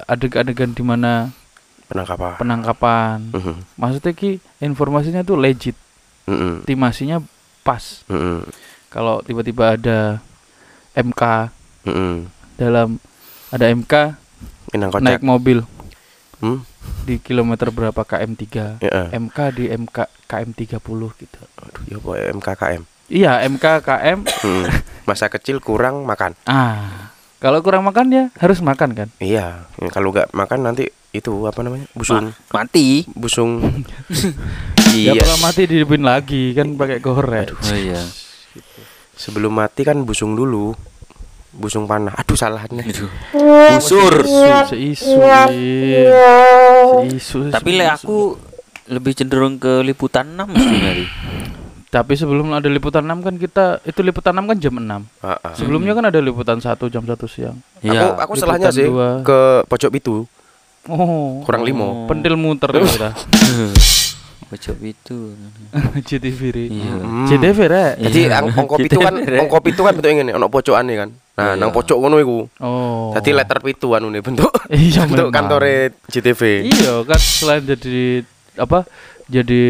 adegan-adegan 0.00 0.72
di 0.72 0.80
mana 0.80 1.28
Penangkapan. 1.86 2.34
penangkapan. 2.34 3.18
Mhm. 3.30 3.54
Maksudnya 3.76 4.12
ki 4.12 4.30
informasinya 4.58 5.20
tuh 5.20 5.36
legit, 5.36 5.76
Mhm. 6.24 6.64
timasinya 6.64 7.20
pas. 7.70 8.02
Mhm. 8.06 8.50
Kalau 8.88 9.22
tiba-tiba 9.22 9.78
ada 9.78 10.18
MK 10.92 11.22
Mhm. 11.86 12.26
dalam 12.56 12.98
ada 13.48 13.64
MK 13.64 13.94
naik 14.98 15.22
mobil 15.22 15.62
Hmm? 16.36 16.64
di 17.02 17.16
kilometer 17.16 17.68
berapa 17.68 18.00
KM3 18.00 18.80
Ya. 18.80 19.12
MK 19.12 19.38
di 19.52 19.64
MK 19.68 19.96
KM30 20.24 20.80
gitu 21.14 21.40
Aduh, 21.60 21.82
ya 21.86 21.98
boy 21.98 22.18
MKKM. 22.32 22.82
iya 23.06 23.44
MK 23.44 23.64
KM 23.80 24.18
Hmm. 24.40 24.64
Masa 25.02 25.26
kecil 25.26 25.58
kurang 25.58 26.02
makan. 26.02 26.32
ah 26.44 27.12
kalau 27.36 27.60
kurang 27.60 27.82
makan 27.82 28.06
ya 28.08 28.24
harus 28.36 28.60
makan 28.60 28.92
kan 28.92 29.08
Iya, 29.16 29.64
ya, 29.70 29.88
kalau 29.88 30.10
nggak 30.10 30.30
makan 30.30 30.60
nanti 30.62 30.88
itu 31.10 31.32
apa 31.42 31.60
namanya? 31.60 31.86
Busung. 31.90 32.30
Mati. 32.48 33.02
Busung. 33.10 33.58
ya 34.90 35.10
iya. 35.12 35.20
kalau 35.20 35.38
mati 35.40 35.64
dihidupin 35.64 36.00
lagi 36.00 36.52
kan 36.52 36.74
pakai 36.74 36.98
korek 36.98 37.50
Oh 37.52 37.74
iya. 37.74 37.98
Sebelum 39.12 39.52
mati 39.52 39.82
kan 39.82 40.00
busung 40.00 40.32
dulu. 40.32 40.70
Busung 41.50 41.84
panah. 41.84 42.14
Aduh 42.14 42.34
salahnya. 42.34 42.80
Itu. 42.80 43.10
Busur. 43.74 44.22
seisu 44.64 45.18
seisu 47.02 47.38
Tapi 47.50 47.70
le 47.74 47.86
aku 47.86 48.38
lebih 48.86 49.12
cenderung 49.12 49.54
ke 49.56 49.82
liputan 49.82 50.34
6 50.34 50.46
mesti 50.46 50.76
nyari. 50.76 51.06
tapi 51.86 52.14
sebelum 52.14 52.50
ada 52.50 52.66
liputan 52.66 53.02
6 53.02 53.18
kan 53.20 53.34
kita 53.34 53.64
itu 53.82 53.98
liputan 54.00 54.30
6 54.32 54.46
kan 54.46 54.56
jam 54.58 54.74
6 54.74 54.86
Ah, 55.20 55.34
ah. 55.36 55.54
sebelumnya 55.54 55.90
kan 55.90 56.06
ada 56.06 56.18
liputan 56.18 56.58
1 56.58 56.70
jam 56.86 57.02
1 57.02 57.14
siang 57.26 57.58
Iya. 57.80 58.14
Aku 58.16 58.18
aku 58.20 58.32
salahnya 58.36 58.70
sih 58.70 58.86
dua. 58.86 59.22
ke 59.22 59.40
pojok 59.66 59.90
itu 59.92 60.22
oh 60.86 61.42
kurang 61.42 61.62
limo. 61.62 62.06
pentil 62.06 62.34
muter 62.34 62.70
kita 62.70 63.10
Pojok 64.50 64.82
itu. 64.82 65.30
Iya. 65.70 66.90
Hmm. 66.98 67.22
JTV 67.22 67.58
rek 67.62 67.92
Jadi 68.00 68.20
ang- 68.28 68.50
ongkop 68.50 68.82
itu 68.82 68.98
kan 68.98 69.14
ongkop 69.38 69.62
itu 69.64 69.78
kan 69.78 69.92
bentuknya 69.94 70.16
ngene, 70.18 70.32
ono 70.34 70.50
pojokane 70.50 70.94
kan. 70.96 71.10
Nah, 71.32 71.44
Iya. 71.46 71.54
nang 71.54 71.70
pojok 71.70 71.96
ngono 71.96 72.16
iku. 72.18 72.38
oh 72.58 73.14
Jadi 73.14 73.30
letter 73.30 73.62
pitu 73.62 73.94
anu 73.94 74.10
nih 74.10 74.18
bentuk 74.20 74.50
Iya, 74.72 75.06
bentuk 75.06 75.30
memang. 75.30 75.34
kantore 75.36 75.94
JTV. 76.04 76.66
Iya 76.66 77.06
kan 77.06 77.20
selain 77.20 77.62
jadi 77.64 78.26
apa 78.56 78.90
jadi 79.24 79.62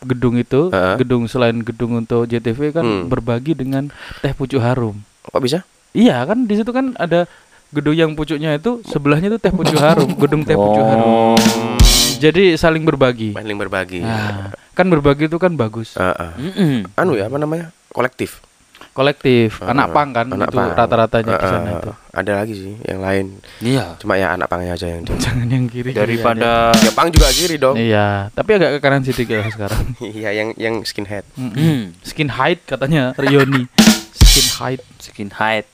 gedung 0.00 0.34
itu 0.36 0.72
Heeh. 0.72 0.96
gedung 0.96 1.28
selain 1.28 1.60
gedung 1.60 1.92
untuk 1.94 2.24
JTV 2.24 2.72
kan 2.72 2.82
Hmm. 2.82 3.04
berbagi 3.06 3.52
dengan 3.52 3.92
teh 4.18 4.32
pucuk 4.32 4.58
harum. 4.58 4.96
Kok 5.22 5.44
bisa? 5.44 5.68
Iya 5.92 6.24
kan 6.24 6.48
di 6.48 6.54
situ 6.54 6.70
kan 6.70 6.96
ada 6.96 7.28
gedung 7.68 7.92
yang 7.92 8.10
pucuknya 8.12 8.56
itu 8.56 8.80
sebelahnya 8.82 9.28
itu 9.28 9.38
teh 9.38 9.52
pucuk 9.52 9.76
harum, 9.76 10.08
gedung 10.16 10.42
teh 10.42 10.56
pucuk 10.56 10.80
Oh. 10.80 10.88
harum. 10.88 11.38
Jadi 12.18 12.58
saling 12.58 12.82
berbagi. 12.82 13.30
Paling 13.30 13.54
berbagi. 13.54 14.02
Nah, 14.02 14.50
kan 14.74 14.90
berbagi 14.90 15.26
itu 15.26 15.38
kan 15.38 15.54
bagus. 15.54 15.94
Heeh. 15.94 16.30
Mm-mm. 16.34 16.76
Anu 16.94 17.14
ya 17.14 17.30
apa 17.30 17.38
namanya? 17.38 17.70
Kolektif. 17.88 18.42
Kolektif, 18.90 19.62
Heeh. 19.62 19.70
anak 19.70 19.94
pang 19.94 20.10
kan 20.10 20.26
Anak 20.26 20.50
itu 20.50 20.58
rata-ratanya 20.58 21.22
di 21.22 21.30
Heeh. 21.30 21.46
sana 21.46 21.70
itu. 21.78 21.90
Ada 22.10 22.32
lagi 22.34 22.54
sih 22.58 22.74
yang 22.82 22.98
lain. 22.98 23.26
Iya. 23.62 23.94
Cuma 24.02 24.18
ya 24.18 24.34
anak 24.34 24.50
pangnya 24.50 24.74
aja 24.74 24.90
yang 24.90 25.06
di. 25.06 25.14
Jangan 25.22 25.46
yang 25.46 25.64
kiri 25.70 25.94
Daripada 25.94 26.74
Ya 26.74 26.90
pang 26.90 27.06
juga 27.06 27.30
kiri 27.30 27.54
dong. 27.54 27.78
Iya, 27.78 28.34
tapi 28.34 28.50
agak 28.58 28.70
ke 28.74 28.78
kanan 28.82 29.06
sedikit 29.06 29.38
sekarang. 29.46 29.94
Iya, 30.02 30.34
yang 30.34 30.48
yang 30.58 30.74
skinhead. 30.82 31.22
Hmm. 31.38 31.94
Skin 32.02 32.34
height 32.34 32.66
katanya 32.66 33.14
Rioni. 33.14 33.70
Skin 34.18 34.48
height. 34.58 34.82
Skin 34.98 35.30
height. 35.30 35.70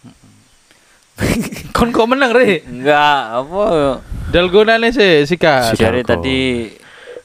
Kon 1.77 1.91
kok 1.91 2.07
menang 2.07 2.31
re? 2.31 2.63
Enggak, 2.63 3.19
apa 3.37 3.63
Dalgonane 4.29 4.91
sih 4.91 5.23
sikat. 5.25 5.75
Si- 5.75 5.81
dari 5.81 6.03
tadi 6.03 6.67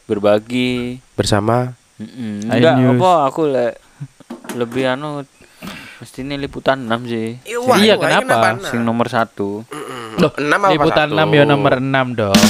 berbagi. 0.06 0.98
Bersama 1.14 1.74
Mm-mm. 2.00 2.48
Ayo 2.48 2.70
Enggak, 2.72 2.76
apa 2.96 3.12
aku 3.28 3.42
le 3.46 3.68
lebih 4.56 4.88
anu 4.88 5.22
mesti 6.00 6.24
ini 6.24 6.40
liputan 6.40 6.88
6 6.88 7.12
sih. 7.12 7.28
Iya, 7.76 8.00
kenapa? 8.00 8.56
Sing 8.64 8.88
nomor 8.88 9.12
satu. 9.12 9.68
Loh, 10.16 10.32
enam 10.40 10.60
apa 10.64 10.72
liputan 10.72 11.08
satu? 11.12 11.28
6 11.28 11.36
ya 11.36 11.44
nomor 11.44 11.74
6 11.78 12.16
dong. 12.16 12.44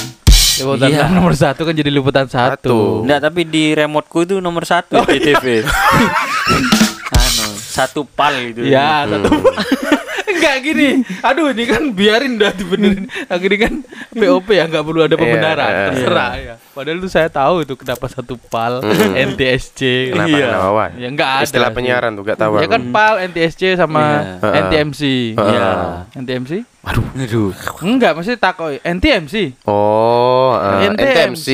Liputan 0.60 0.88
Iya. 0.92 1.08
6 1.10 1.18
nomor 1.18 1.34
1 1.34 1.58
kan 1.58 1.74
jadi 1.74 1.90
liputan 1.90 2.26
1. 2.30 2.30
Satu. 2.30 3.02
Enggak, 3.02 3.20
tapi 3.26 3.42
di 3.44 3.74
remoteku 3.74 4.22
itu 4.22 4.36
nomor 4.38 4.70
satu 4.70 5.02
di 5.10 5.18
TV. 5.18 5.66
anu, 7.20 7.48
satu 7.58 8.06
pal 8.06 8.54
gitu. 8.54 8.70
Iya, 8.70 9.10
satu. 9.10 9.30
Enggak 10.40 10.56
gini. 10.62 10.88
Aduh, 11.20 11.52
ini 11.52 11.64
kan 11.66 11.84
biarin 11.92 12.34
dah 12.36 12.52
dibenerin. 12.52 13.06
Akhirnya 13.28 13.60
kan 13.62 13.74
POP 14.10 14.48
ya 14.50 14.64
enggak 14.64 14.82
perlu 14.82 15.02
ada 15.02 15.12
Iya, 15.12 15.20
pembenaran. 15.20 15.70
iya. 15.70 15.86
Terserah 15.90 16.32
ya. 16.34 16.54
Padahal 16.72 16.98
itu 16.98 17.10
saya 17.10 17.28
tahu 17.28 17.56
itu 17.62 17.74
kenapa 17.76 18.08
satu 18.08 18.40
PAL, 18.42 18.80
Mm. 18.80 19.14
NTSC. 19.30 19.80
Kenapa 20.10 20.32
Iya. 20.32 20.48
kenapa 20.50 20.70
Wan? 20.72 20.92
Ya 20.96 21.08
enggak 21.10 21.30
ada. 21.30 21.44
Istilah 21.44 21.70
penyiaran 21.70 22.12
tuh 22.14 22.24
gak 22.24 22.40
tahu. 22.40 22.52
Ya 22.56 22.64
aku. 22.64 22.72
kan 22.72 22.82
PAL, 22.90 23.14
NTSC 23.26 23.62
sama 23.76 24.04
Iya. 24.40 24.64
NTMC. 24.64 25.02
Iya. 25.36 25.70
NTMC? 26.16 26.52
Aduh. 26.82 27.04
Aduh. 27.14 27.52
Enggak, 27.82 28.16
mesti 28.16 28.34
takoi. 28.34 28.80
NTMC. 28.80 29.60
Oh, 29.68 30.56
eh, 30.56 30.88
NTMC. 30.88 31.48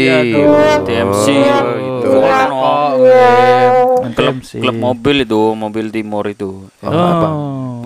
NTMC. 0.78 1.26
Oh, 1.34 1.74
gitu. 1.74 2.10
Oh, 2.14 2.94
Oh, 2.96 4.00
Klub, 4.06 4.38
NTMC. 4.38 4.62
klub 4.62 4.78
mobil 4.78 5.26
itu, 5.26 5.42
mobil 5.54 5.90
Timor 5.90 6.30
itu. 6.30 6.70
Oh, 6.80 6.94
apa? 6.94 7.28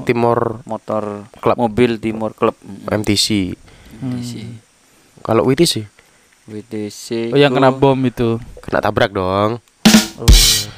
Oh. 0.09 0.13
Timor 0.13 0.39
Motor 0.65 1.03
Klub. 1.37 1.55
mobil 1.55 2.01
Timor 2.01 2.33
Klub. 2.33 2.57
MTC. 2.89 3.53
WTC. 4.01 4.31
Kalau 5.21 5.45
WTC 5.45 5.85
WTC. 6.49 7.29
Oh, 7.29 7.37
yang 7.37 7.53
kena 7.53 7.69
bom 7.69 7.93
itu. 8.01 8.41
kena 8.65 8.81
tabrak 8.81 9.13
dong. 9.13 9.61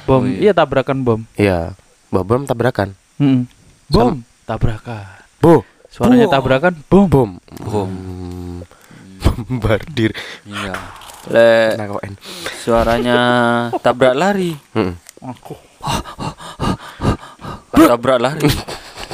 Bom. 0.04 0.20
Oh, 0.20 0.28
iya. 0.28 0.50
Iya, 0.50 0.52
tabrakan 0.52 1.00
bom. 1.00 1.20
Iya. 1.40 1.72
Bom 2.12 2.44
tabrakan. 2.44 2.92
Mm-mm. 3.16 3.48
Bom, 3.88 4.20
tabrakan. 4.44 5.24
Bo, 5.40 5.64
Suaranya 5.92 6.24
Bom. 6.24 6.32
tabrakan, 6.32 6.74
bom. 6.88 7.04
bom. 7.04 7.30
Bom. 7.60 7.88
Hmm. 7.92 8.60
Bombardir. 9.48 10.16
Iya. 10.48 10.72
Le 11.28 11.76
Nah, 11.78 11.86
suaranya 12.64 13.16
tabrak 13.84 14.16
lari. 14.16 14.56
Hmm. 14.72 14.96
Tabrak 17.76 18.18
lari. 18.18 18.48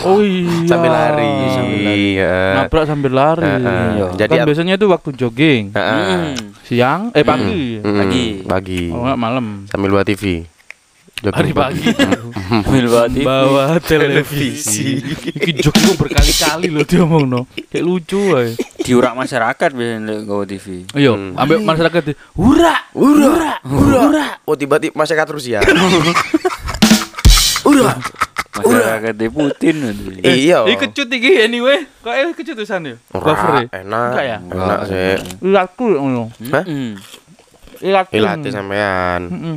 Oh 0.00 0.20
iya. 0.20 0.62
Sambil 0.64 0.90
lari. 0.90 1.30
Sambil 1.50 1.78
lari. 1.82 1.98
Iya. 2.14 2.34
Nabrak 2.54 2.84
sambil 2.86 3.12
lari. 3.12 3.42
Eh. 3.44 3.58
Iya. 3.58 4.06
Jadi 4.14 4.32
kan 4.32 4.46
biasanya 4.46 4.74
itu 4.74 4.86
waktu 4.86 5.10
jogging. 5.12 5.64
Heeh. 5.72 6.34
Hmm. 6.34 6.34
Siang, 6.62 7.00
eh 7.12 7.24
pagi. 7.24 7.80
Hmm, 7.80 7.98
Pagi. 7.98 8.26
Pagi. 8.44 8.82
Oh 8.92 9.02
enggak 9.02 9.18
malam. 9.18 9.46
Sambil 9.66 9.90
buat 9.90 10.04
TV. 10.04 10.44
Jogging 11.18 11.34
Hari 11.34 11.50
pagi. 11.50 11.82
Ambil 12.62 12.86
bawa 12.86 13.06
TV. 13.10 13.24
Bawa 13.26 13.64
televisi. 13.90 15.02
Iki 15.34 15.50
jogging 15.58 15.98
berkali-kali 15.98 16.70
loh 16.70 16.86
dia 16.86 17.02
ngomong 17.02 17.24
no. 17.26 17.40
Kayak 17.66 17.82
lucu 17.82 18.22
aja. 18.38 18.54
Diurak 18.78 19.18
masyarakat 19.18 19.70
biasanya 19.74 20.22
gawa 20.22 20.46
TV. 20.46 20.86
Iya, 20.94 21.10
Hmm. 21.18 21.34
ambil 21.34 21.58
masyarakat 21.60 22.02
di 22.06 22.14
hura, 22.38 22.86
Ura, 22.94 23.58
ura, 23.66 24.26
Oh 24.46 24.54
tiba-tiba 24.54 24.94
masyarakat 24.94 25.26
terus 25.26 25.44
ya. 25.44 25.58
Masyarakat 28.64 29.14
di 29.14 29.28
Putin 29.30 29.74
nanti. 29.84 30.12
Iya. 30.26 30.66
Ih 30.66 30.76
kecut 30.76 31.08
iki 31.10 31.30
anyway. 31.38 31.86
Kok 32.02 32.14
eh 32.14 32.30
kecut 32.34 32.54
tulisan 32.58 32.82
ya? 32.82 32.96
Cover 33.12 33.66
ya? 33.66 33.84
enak. 33.84 34.10
Enggak 34.10 34.24
ya? 34.24 34.38
Enak 34.42 34.80
sih. 34.88 35.14
Ilatku 35.44 35.86
ngono. 35.94 36.24
Hah? 36.50 36.64
Mm-mm. 36.66 36.92
Ilatku. 37.78 38.14
Ilate 38.18 38.48
sampean. 38.50 39.22
Heeh. 39.30 39.56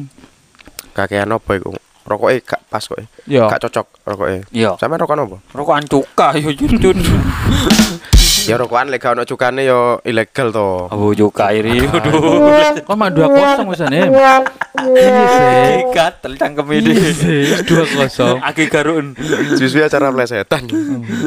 Kakean 0.93 1.31
apa 1.31 1.51
iku? 1.57 1.71
Rokoke 2.01 2.41
gak 2.43 2.61
pas 2.67 2.83
kok. 2.83 2.99
Ya. 3.29 3.47
Gak 3.47 3.61
cocok 3.69 3.87
rokoke. 4.05 4.45
Iya. 4.53 4.77
Sampean 4.77 5.01
rokokan 5.01 5.25
apa? 5.25 5.37
Rokokan 5.53 5.85
cuka 5.89 6.27
yo 6.37 6.49
jujur. 6.53 6.95
Ya 8.41 8.57
rokokan 8.57 8.89
lek 8.89 8.99
gak 8.99 9.13
ono 9.13 9.23
cukane 9.23 9.61
yo 9.63 10.01
ilegal 10.01 10.49
to. 10.49 10.87
Abu 10.87 11.13
cuka 11.13 11.51
iri. 11.51 11.85
Aduh. 11.85 12.81
Kok 12.81 12.95
mah 12.95 13.09
2-0 13.09 13.67
wisane. 13.67 14.09
Iya 14.09 15.23
sih. 15.29 15.77
Gatel 15.91 16.33
cangkem 16.35 16.65
ini. 16.73 16.91
Iya 16.91 17.11
sih, 17.13 17.41
2-0. 17.63 18.41
Aki 18.41 18.63
garun. 18.67 19.13
Justru 19.55 19.81
acara 19.81 20.09
plesetan. 20.09 20.65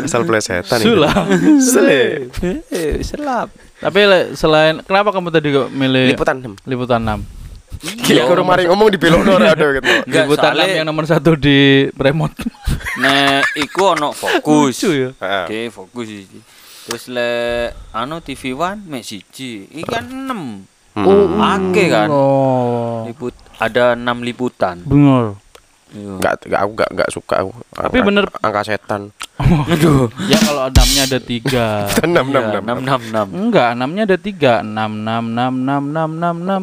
Asal 0.03 0.27
plesetan 0.27 0.79
ini. 0.79 0.87
Sulah. 0.87 1.15
Sele. 1.61 2.03
Eh, 2.69 2.99
selap. 3.01 3.49
Tapi 3.79 4.01
selain 4.35 4.81
kenapa 4.81 5.13
kamu 5.13 5.29
tadi 5.29 5.49
kok 5.51 5.69
milih 5.69 6.09
Liputan 6.11 6.41
6. 6.41 6.57
liputan 6.65 7.01
6? 7.05 7.21
Gila 8.01 8.23
kurang 8.25 8.47
mari 8.47 8.65
ngomong 8.65 8.89
di 8.89 8.97
belokno 8.97 9.35
ora 9.35 9.53
ada 9.53 9.67
gitu. 9.73 9.85
Enggak, 10.09 10.25
liputan 10.25 10.51
6 10.51 10.57
soalnya- 10.57 10.77
yang 10.79 10.87
nomor 10.89 11.05
satu 11.05 11.37
di 11.37 11.59
remote. 11.93 12.39
nek 12.97 13.45
iku 13.61 13.93
ono 13.93 14.11
fokus. 14.11 14.79
Ya. 14.81 15.11
Heeh. 15.13 15.45
Oke, 15.45 15.59
fokus 15.69 16.07
iki. 16.09 16.39
Terus 16.85 17.09
le 17.09 17.31
anu 17.91 18.21
TV 18.21 18.53
One 18.53 18.85
mek 18.85 19.03
siji. 19.03 19.65
Iki 19.67 19.85
kan 19.85 20.05
6. 20.05 20.69
Oh, 20.97 21.27
Ake 21.41 21.85
kan. 21.89 22.09
Oh. 22.09 23.03
Liput 23.05 23.33
ada 23.57 23.95
6 23.95 24.05
liputan. 24.21 24.85
Bener. 24.85 25.35
Iya. 25.91 26.19
Enggak, 26.19 26.33
enggak 26.45 26.61
aku 26.61 26.71
enggak 26.73 26.91
enggak 26.91 27.11
suka 27.11 27.35
aku. 27.41 27.51
Tapi 27.73 27.95
Angka- 27.95 28.07
bener- 28.07 28.35
angka 28.41 28.63
setan. 28.65 29.03
Aduh. 29.41 30.07
Ya 30.27 30.39
kalau 30.39 30.67
enamnya 30.67 31.03
ada 31.05 31.19
tiga. 31.19 31.67
Enam 32.07 32.25
enam 32.29 32.43
Iya, 32.45 32.59
enam. 32.61 32.77
666. 32.83 33.31
Enggak, 33.33 33.69
enamnya 33.73 34.03
ada 34.05 34.19
tiga. 34.19 34.53
Enam, 34.61 34.91
enam, 34.97 35.23
enam, 35.29 35.53
enam, 35.57 35.83
enam, 35.85 36.11
enam, 36.13 36.37
enam. 36.43 36.63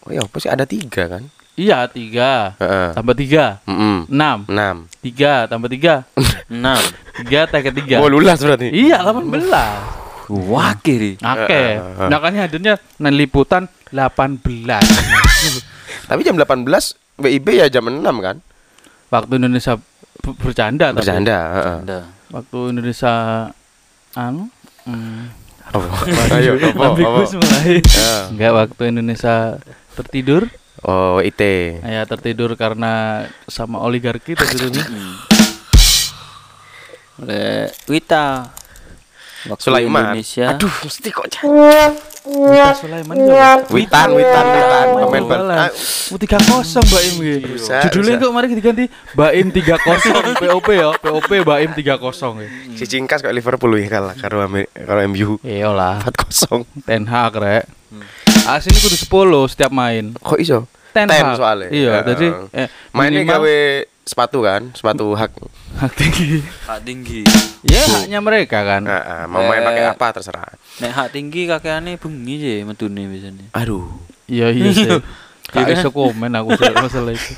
Oh 0.00 0.10
ya, 0.10 0.22
apa 0.22 0.36
sih 0.36 0.48
ada 0.48 0.64
tiga 0.64 1.06
kan? 1.08 1.22
Iya, 1.60 1.84
tiga. 1.92 2.56
Heeh. 2.56 2.88
Tambah 2.96 3.12
tiga. 3.12 3.60
Mm-mm. 3.68 4.08
Enam. 4.08 4.38
Enam. 4.48 4.76
Tiga, 5.04 5.44
tambah 5.44 5.68
tiga. 5.68 6.08
6. 6.48 7.20
Tiga, 7.20 7.40
tambah 7.52 7.76
tiga. 7.76 7.96
Oh 8.00 8.08
lulas 8.08 8.40
berarti. 8.40 8.72
Iya, 8.72 9.04
18. 9.04 10.00
Wah, 10.48 10.72
kiri. 10.80 11.20
Oke. 11.20 11.62
Nah 12.08 12.18
kan 12.22 12.32
hadirnya 12.32 12.80
nah, 12.96 13.12
liputan 13.12 13.68
18. 13.92 14.40
Tapi 16.08 16.20
jam 16.24 16.40
18 16.40 16.64
WIB 17.20 17.46
ya 17.60 17.66
jam 17.68 17.84
6 17.84 18.00
kan? 18.24 18.36
Waktu 19.12 19.32
Indonesia 19.36 19.76
ber- 20.24 20.38
bercanda 20.40 20.96
tapi. 20.96 21.04
Bercanda, 21.04 21.38
heeh. 21.52 21.76
Ada. 21.84 22.00
Waktu 22.30 22.58
Indonesia 22.72 23.14
anu 24.14 24.46
hmm, 24.86 25.22
Oh, 25.70 25.86
ayo, 26.34 26.58
apa, 26.58 26.82
apa? 26.98 27.22
Ya. 27.78 28.14
Enggak 28.34 28.52
waktu 28.58 28.82
Indonesia 28.90 29.62
tertidur. 29.94 30.50
Oh, 30.80 31.20
IT. 31.20 31.42
Ya 31.84 32.06
tertidur 32.08 32.56
karena 32.56 33.26
sama 33.50 33.82
oligarki 33.84 34.32
tertidurnya. 34.32 34.86
Le 37.20 37.68
Wita. 37.90 38.48
Waktu 39.48 39.64
Sulaiman. 39.64 40.16
Indonesia. 40.16 40.56
Aduh, 40.56 40.72
mesti 40.84 41.08
kok 41.12 41.28
Wita 42.20 42.76
Sulaiman. 42.76 43.16
Witan, 43.72 44.08
Witan, 44.12 44.44
Witan, 44.52 44.86
pemain 44.92 45.24
bal. 45.24 45.42
Oh, 46.12 46.18
tiga 46.20 46.36
kosong 46.36 46.84
Mbak 46.84 47.02
Im 47.08 47.14
gitu. 47.24 47.48
Bisa, 47.56 47.80
Judulnya 47.88 48.20
kok 48.20 48.32
mari 48.34 48.46
diganti 48.52 48.84
Mbak 49.16 49.32
Im 49.40 49.48
tiga 49.48 49.76
kosong 49.80 50.24
POP 50.42 50.68
ya 50.68 50.88
POP 51.00 51.30
Mbak 51.32 51.58
Im 51.64 51.72
tiga 51.72 51.94
kosong 51.96 52.44
ya. 52.44 52.48
Si 52.76 52.84
Cingkas 52.84 53.24
kok 53.24 53.32
Liverpool 53.32 53.72
ya 53.80 53.88
kalah 53.88 54.14
karo 54.20 54.44
karo 54.68 55.00
MU 55.08 55.40
Iya 55.40 55.72
lah 55.72 56.04
4-0. 56.04 56.84
Ten 56.84 57.08
Hag 57.08 57.32
rek. 57.40 57.64
Asli 58.44 58.76
kudu 58.76 58.96
10 59.00 59.52
setiap 59.56 59.72
main. 59.72 60.12
Kok 60.20 60.38
iso? 60.38 60.68
Ten, 60.92 61.06
Ten 61.08 61.24
Hag. 61.24 61.38
soalnya. 61.38 61.68
Iya, 61.72 61.90
Heeh. 62.02 62.04
jadi 62.04 62.26
eh, 62.52 62.68
Mainnya 62.92 63.22
gawe 63.24 63.56
sepatu 64.10 64.42
kan, 64.42 64.74
sepatu 64.74 65.14
hak. 65.14 65.30
hak 65.78 65.92
tinggi. 65.94 66.42
Hak 66.66 66.82
tinggi. 66.82 67.22
Ya 67.62 67.78
haknya 67.86 68.18
mereka 68.18 68.66
kan. 68.66 68.82
Heeh, 68.82 69.22
mau 69.30 69.46
main 69.46 69.62
Eh. 69.62 69.64
pakai 69.64 69.84
apa 69.86 70.06
terserah. 70.10 70.50
Nek 70.82 70.90
hak 70.90 71.08
tinggi 71.14 71.46
kakeane 71.46 71.94
bengi 71.94 72.34
je 72.36 72.54
metune 72.66 73.06
biasanya. 73.06 73.46
Aduh. 73.54 73.86
Iya 74.26 74.50
iya 74.50 74.70
sih. 74.74 74.90
Gak 75.50 75.66
Iya 75.66 75.82
iso 75.82 75.90
komen 75.90 76.30
aku 76.30 76.54
masalah 76.54 77.10
itu. 77.10 77.34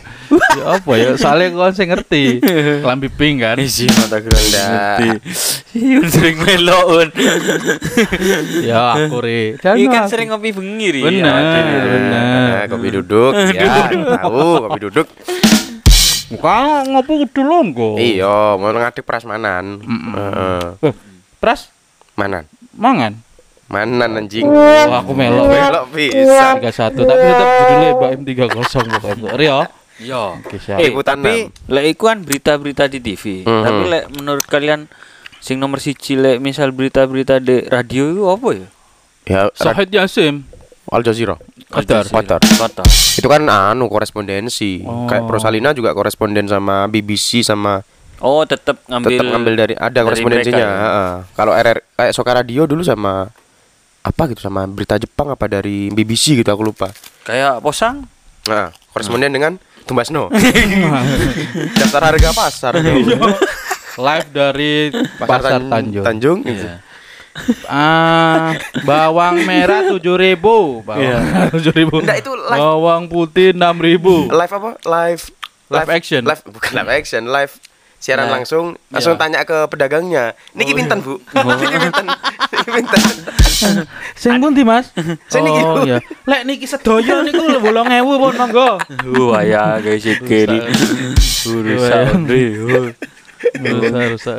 ya 0.52 0.76
apa 0.76 0.92
ya? 0.96 1.16
Soalnya 1.16 1.48
kau 1.50 1.72
sing 1.72 1.88
ngerti. 1.88 2.44
Kelambi 2.84 3.08
pink 3.08 3.40
kan. 3.40 3.56
Isi 3.56 3.88
mata 3.88 4.20
ngerti. 4.20 5.08
Iya 5.72 5.98
sering 6.08 6.36
melon. 6.36 7.08
ya 8.60 8.96
aku 8.96 9.16
re. 9.20 9.56
Iki 9.56 9.86
kan 9.88 10.04
aku. 10.04 10.08
sering 10.08 10.28
ngopi 10.28 10.52
bengi 10.52 10.88
ri. 10.88 11.00
Bener. 11.00 11.24
Ya, 11.24 11.72
bener. 11.80 12.00
Nah, 12.12 12.62
kopi 12.68 12.88
duduk, 12.92 13.32
ya 13.56 13.88
tahu 14.20 14.68
kopi 14.68 14.80
duduk. 14.82 15.08
Muka 16.32 16.88
ngopi 16.88 17.28
kedulun 17.28 17.76
kok. 17.76 17.96
Iya, 18.00 18.56
mau 18.56 18.72
ngadek 18.72 19.04
prasmanan. 19.04 19.78
Heeh. 19.84 20.88
Eh, 20.88 20.94
Pras 21.36 21.68
Manan. 22.16 22.48
mangan. 22.72 23.12
Manan 23.68 24.20
anjing. 24.20 24.44
Oh, 24.48 24.92
aku 24.92 25.12
melok. 25.16 25.48
Belok 25.48 25.86
bisa. 25.92 26.56
31 26.60 27.08
tapi 27.08 27.24
tetap 27.24 27.48
judulnya 27.56 27.90
Mbak 27.96 28.10
M 28.12 28.22
30 28.24 29.00
pokoknya. 29.00 29.30
Rio. 29.36 29.60
Iya. 30.00 30.22
Oke, 30.40 30.56
siap. 30.60 30.78
Eh, 30.80 30.90
tapi 31.04 31.32
lek 31.68 31.84
iku 31.96 32.08
kan 32.08 32.18
berita-berita 32.20 32.84
di 32.88 32.98
TV. 33.00 33.44
Mhm. 33.44 33.62
Tapi 33.64 33.82
lek 33.88 34.04
menurut 34.16 34.46
kalian 34.48 34.88
sing 35.40 35.56
nomor 35.56 35.80
siji 35.80 36.20
lek 36.20 36.40
misal 36.40 36.72
berita-berita 36.72 37.40
di 37.40 37.64
radio 37.68 38.12
itu 38.12 38.22
apa 38.28 38.48
ya? 38.56 38.68
Ya, 39.22 39.42
Sahid 39.54 39.88
Yasim. 39.94 40.42
Al 40.92 41.00
Jazeera. 41.00 41.40
Qatar. 41.66 42.04
Qatar. 42.04 42.36
Qatar. 42.38 42.84
Itu 43.16 43.24
kan 43.24 43.42
anu 43.42 43.88
korespondensi. 43.88 44.84
Oh. 44.84 45.08
Kayak 45.08 45.24
Prosalina 45.24 45.72
juga 45.72 45.90
koresponden 45.90 46.44
sama 46.44 46.84
BBC 46.86 47.40
sama 47.42 47.80
Oh, 48.20 48.44
tetap 48.44 48.78
ngambil 48.86 49.08
tetap 49.10 49.26
ngambil 49.26 49.54
dari 49.56 49.74
ada 49.74 49.90
dari 49.90 50.04
korespondensinya. 50.04 50.60
ya? 50.60 50.70
heeh. 50.70 51.12
Kalau 51.32 51.52
RR 51.52 51.78
kayak 51.90 52.12
Soka 52.12 52.32
Radio 52.32 52.62
dulu 52.64 52.82
sama 52.82 53.26
apa 54.00 54.22
gitu 54.28 54.38
sama 54.38 54.62
berita 54.64 54.94
Jepang 54.94 55.26
apa 55.26 55.48
dari 55.48 55.88
BBC 55.88 56.36
gitu 56.36 56.46
aku 56.46 56.62
lupa. 56.62 56.86
Kayak 57.24 57.58
posang. 57.58 58.06
Nah, 58.46 58.70
koresponden 58.92 59.26
dengan 59.28 59.58
Tumbasno. 59.82 60.30
Daftar 61.78 62.02
harga 62.04 62.30
pasar. 62.30 62.72
Live 63.92 64.28
dari 64.30 64.88
Pasar 65.18 65.58
Tan- 65.58 65.68
Tanjung. 65.68 66.04
Tanjung. 66.04 66.38
gitu. 66.42 66.62
Iya. 66.62 66.78
Ah, 67.64 68.52
bawang 68.82 69.40
merah 69.42 69.88
7000 69.88 70.36
Bawang 70.84 71.00
Iya. 71.00 71.16
merah 71.18 71.56
7000 71.56 72.04
Enggak, 72.04 72.18
itu 72.20 72.32
live. 72.36 72.60
Bawang 72.60 73.02
putih 73.08 73.48
6000 73.52 74.28
Live 74.28 74.52
apa? 74.52 74.70
Live 74.82 75.22
Live 75.66 75.88
action. 75.88 76.22
Live 76.22 76.42
bukan 76.44 76.70
live 76.74 76.90
action, 76.92 77.22
live 77.26 77.52
siaran 77.96 78.26
Ya. 78.26 78.34
langsung 78.34 78.64
langsung 78.90 79.14
Ya. 79.14 79.20
tanya 79.20 79.40
ke 79.42 79.64
pedagangnya. 79.66 80.36
Niki 80.52 80.74
pinten, 80.74 81.00
Bu? 81.00 81.16
Niki 81.32 81.78
pinten? 81.80 82.06
Niki 82.52 82.70
pinten? 82.74 83.00
Sing 84.12 84.36
pundi 84.36 84.62
Mas? 84.62 84.90
Sing 85.30 85.40
niki, 85.40 85.62
Oh 85.62 85.80
Bu. 85.80 85.86
iya. 85.86 86.02
Lek 86.26 86.42
niki 86.42 86.66
sedaya 86.66 87.22
niku 87.22 87.40
8000 87.62 87.78
pun 88.18 88.34
monggo. 88.34 88.70
Wah 89.24 89.40
ya 89.40 89.78
guys 89.78 90.02
sikil. 90.02 90.50
Urusan. 91.48 92.26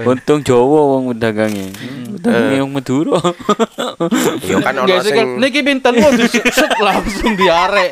Untung 0.03 0.39
Jawa 0.41 0.81
wong 0.95 1.03
pedagangnya. 1.15 1.67
Pedagangnya 2.17 2.61
wong 2.63 2.73
Madura. 2.73 3.19
Iya 4.43 4.57
kan 4.63 4.73
ono 4.79 4.95
sing 5.03 5.27
niki 5.39 5.59
pinten 5.63 5.93
mau 5.99 6.11
diset 6.11 6.71
langsung 6.79 7.35
diarek. 7.35 7.91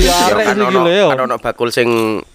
Ya 0.00 0.32
Diarek 0.32 0.44
kan 0.48 0.56
iki 0.56 0.66
ono 0.72 0.78
lho 0.86 0.92
yo. 0.92 1.06
kan 1.12 1.20
ono 1.28 1.36
bakul 1.36 1.68
sing 1.68 1.88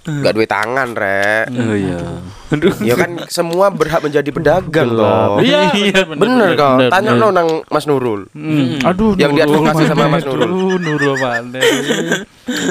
gak 0.06 0.34
duwe 0.36 0.46
tangan, 0.46 0.94
Rek. 0.94 1.46
Oh 1.56 1.76
iya. 1.76 2.00
Aduh. 2.48 2.72
Ya 2.80 2.96
kan 2.96 3.28
semua 3.28 3.68
berhak 3.68 4.00
menjadi 4.00 4.30
pedagang 4.32 4.96
loh. 4.96 5.44
Iya, 5.44 5.68
Bener 6.16 6.56
kok. 6.56 6.88
Tanya 6.88 7.12
no 7.18 7.28
nang 7.34 7.64
Mas 7.68 7.84
Nurul. 7.84 8.30
Hmm. 8.32 8.80
Aduh, 8.88 9.20
Yang 9.20 9.44
diadvokasi 9.44 9.84
sama 9.90 10.08
Mas 10.08 10.24
Nurul. 10.24 10.80
Nurul 10.80 11.16
mana? 11.20 11.60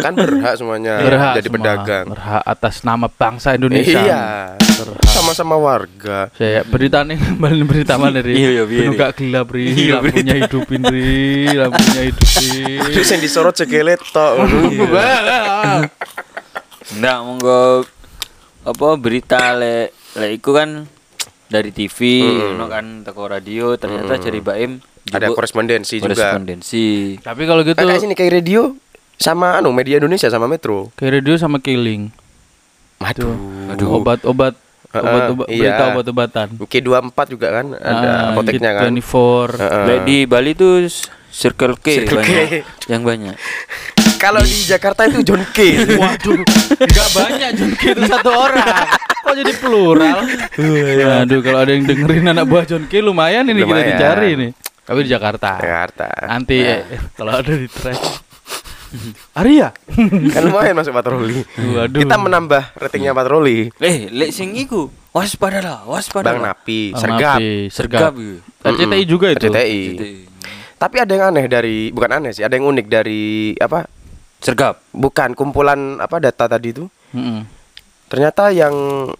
Kan 0.01 0.17
berhak 0.17 0.57
semuanya 0.57 1.05
Berhak 1.05 1.33
jadi 1.43 1.49
pedagang. 1.53 2.07
Berhak 2.09 2.43
atas 2.49 2.81
nama 2.87 3.07
bangsa 3.11 3.53
Indonesia. 3.53 4.01
Iya. 4.01 4.23
Sama-sama 5.07 5.57
warga. 5.57 6.29
Saya 6.33 6.61
berita 6.63 7.01
nih 7.01 7.17
kembali 7.17 7.63
berita 7.65 7.97
mana 7.97 8.19
ri? 8.19 8.37
Iya, 8.37 8.51
iya, 8.53 8.65
iya. 8.67 8.89
gak 8.91 9.13
gelap 9.17 9.49
ri, 9.49 9.73
Iya, 9.73 9.99
lampunya 9.99 10.35
hidupin 10.39 10.83
ri, 10.85 11.17
lampunya 11.49 12.03
hidupin. 12.07 12.79
Terus 12.91 13.09
yang 13.09 13.21
disorot 13.21 13.55
cekelet 13.55 14.01
tok. 14.07 14.33
Nggak 16.89 17.19
monggo 17.21 17.83
apa 18.63 18.87
berita 18.97 19.55
le 19.55 19.91
le 20.15 20.27
iku 20.33 20.51
kan 20.53 20.87
dari 21.47 21.71
TV, 21.71 21.99
Mm-mm. 22.23 22.55
ono 22.55 22.67
kan 22.67 22.85
teko 23.03 23.23
radio 23.25 23.75
ternyata 23.75 24.19
jadi 24.19 24.41
Baim 24.41 24.83
Ada 25.07 25.31
korespondensi 25.31 26.03
juga. 26.03 26.11
korespondensi. 26.11 27.15
Tapi 27.17 27.43
kalau 27.45 27.63
gitu 27.63 27.79
Kayak 27.79 28.03
sini 28.03 28.15
kayak 28.15 28.33
radio 28.35 28.75
sama 29.15 29.55
anu 29.57 29.71
media 29.71 29.97
Indonesia 29.97 30.27
sama 30.27 30.45
Metro. 30.45 30.91
kayak 30.95 31.23
radio 31.23 31.39
sama 31.39 31.59
killing. 31.59 32.11
Aduh. 32.99 33.39
Aduh. 33.71 33.89
Obat-obat 33.95 34.59
Obat-obat 34.89 35.47
iya. 35.47 35.59
berita 35.73 35.83
obat-obatan. 35.91 36.47
K24 36.61 37.19
juga 37.29 37.49
kan 37.53 37.67
ada 37.73 38.09
Ah, 38.09 38.23
apoteknya 38.31 38.71
kan. 38.75 38.91
24. 38.91 39.57
Heeh. 39.57 39.85
Lek 39.85 40.01
di 40.03 40.17
Bali 40.25 40.53
tuh 40.53 40.85
s- 40.85 41.05
Circle 41.29 41.77
K 41.77 41.87
Circle 42.01 42.19
K. 42.19 42.31
banyak. 42.31 42.49
Yang 42.87 43.03
banyak. 43.05 43.37
Kalau 44.17 44.41
di 44.41 44.59
Jakarta 44.65 45.05
itu 45.05 45.21
John 45.23 45.45
K. 45.47 45.59
Waduh, 46.01 46.41
enggak 46.79 47.09
banyak 47.13 47.51
John 47.53 47.73
K 47.73 47.83
itu 47.91 48.03
satu 48.03 48.31
orang. 48.33 48.65
Kok 49.21 49.35
jadi 49.35 49.53
plural? 49.55 50.19
Aduh, 51.21 51.41
kalau 51.41 51.59
ada 51.59 51.71
yang 51.71 51.85
dengerin 51.85 52.25
anak 52.27 52.47
buah 52.47 52.65
John 52.65 52.87
K 52.87 52.99
lumayan 52.99 53.45
ini 53.45 53.59
kita 53.59 53.69
Lumayan. 53.69 53.89
dicari 53.93 54.31
nih. 54.39 54.51
Tapi 54.81 54.99
di 55.03 55.11
Jakarta. 55.11 55.51
Jakarta. 55.59 56.07
Nanti 56.25 56.57
eh, 56.57 56.81
kalau 57.13 57.35
ada 57.35 57.53
di 57.53 57.67
track. 57.67 58.01
Arya. 59.41 59.73
Kan 60.33 60.43
lumayan 60.47 60.75
masuk 60.77 60.93
patroli. 60.95 61.43
Waduh. 61.57 62.01
Kita 62.03 62.17
menambah 62.17 62.63
ratingnya 62.77 63.13
patroli. 63.13 63.71
Eh, 63.81 64.09
lek 64.11 64.31
sing 64.33 64.55
iku 64.55 64.89
waspadalah, 65.17 65.89
waspada. 65.89 66.33
Bang 66.33 66.45
Napi, 66.45 66.93
Bang 66.93 67.01
sergap, 67.01 67.39
Napi, 67.41 67.53
Sergap. 67.73 68.01
sergap. 68.01 68.13
gitu. 68.21 68.37
RCTI 68.67 69.05
juga 69.09 69.27
itu. 69.33 69.47
RCTI. 69.49 69.81
Tapi 70.77 70.97
ada 71.01 71.13
yang 71.17 71.25
aneh 71.33 71.47
dari 71.49 71.89
bukan 71.89 72.11
aneh 72.21 72.31
sih, 72.37 72.45
ada 72.45 72.53
yang 72.53 72.69
unik 72.69 72.87
dari 72.87 73.57
apa? 73.57 73.89
Sergap. 74.45 74.85
Bukan 74.93 75.33
kumpulan 75.33 75.97
apa 76.03 76.21
data 76.21 76.45
tadi 76.47 76.71
itu. 76.75 76.87
Mm-mm. 77.15 77.55
ternyata 78.07 78.55
yang 78.55 78.71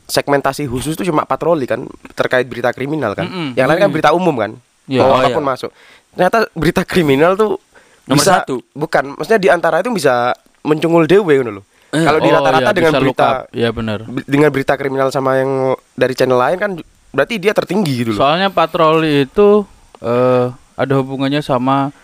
segmentasi 0.07 0.71
khusus 0.71 0.95
itu 0.95 1.11
cuma 1.11 1.27
patroli 1.27 1.67
kan 1.67 1.91
terkait 2.15 2.47
berita 2.47 2.71
kriminal 2.71 3.19
kan. 3.19 3.27
Mm-mm. 3.27 3.59
Yang 3.59 3.67
lain 3.67 3.81
kan 3.83 3.91
berita 3.91 4.11
umum 4.15 4.35
kan. 4.39 4.53
Mau 4.87 5.11
oh, 5.11 5.19
apa 5.19 5.35
pun 5.35 5.43
iya. 5.43 5.51
masuk. 5.51 5.71
Ternyata 6.15 6.39
berita 6.55 6.83
kriminal 6.87 7.35
tuh 7.35 7.59
Nomor 8.07 8.23
bisa, 8.23 8.33
satu. 8.43 8.63
Bukan, 8.73 9.19
maksudnya 9.19 9.41
di 9.43 9.49
antara 9.51 9.83
itu 9.83 9.91
bisa 9.91 10.31
mencungul 10.63 11.07
dewe 11.11 11.43
ngono 11.43 11.63
loh. 11.63 11.65
Eh, 11.95 12.03
Kalau 12.03 12.19
di 12.19 12.29
Oh, 12.31 12.35
rata-rata 12.39 12.71
iya, 12.71 12.75
dengan 12.75 12.93
berita. 12.99 13.29
Iya 13.55 13.69
benar. 13.71 13.99
dengan 14.27 14.51
berita 14.51 14.73
kriminal 14.75 15.09
sama 15.15 15.39
yang 15.39 15.75
dari 15.95 16.15
channel 16.19 16.39
lain 16.39 16.59
kan 16.59 16.71
berarti 17.15 17.39
dia 17.39 17.55
tertinggi 17.55 17.93
gitu 18.07 18.11
loh. 18.15 18.21
Soalnya 18.23 18.51
patroli 18.51 19.27
itu 19.27 19.63
eh 20.03 20.47
ada 20.77 20.93
hubungannya 21.01 21.41
sama 21.41 21.95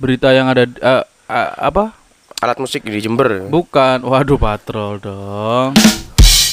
berita 0.00 0.32
yang 0.32 0.48
ada 0.48 0.64
eh, 0.66 1.04
eh, 1.30 1.50
apa? 1.60 1.92
Alat 2.44 2.60
musik 2.60 2.84
di 2.84 3.00
Jember. 3.00 3.48
Bukan. 3.48 4.04
Waduh, 4.04 4.36
patrol 4.36 5.00
dong. 5.00 5.72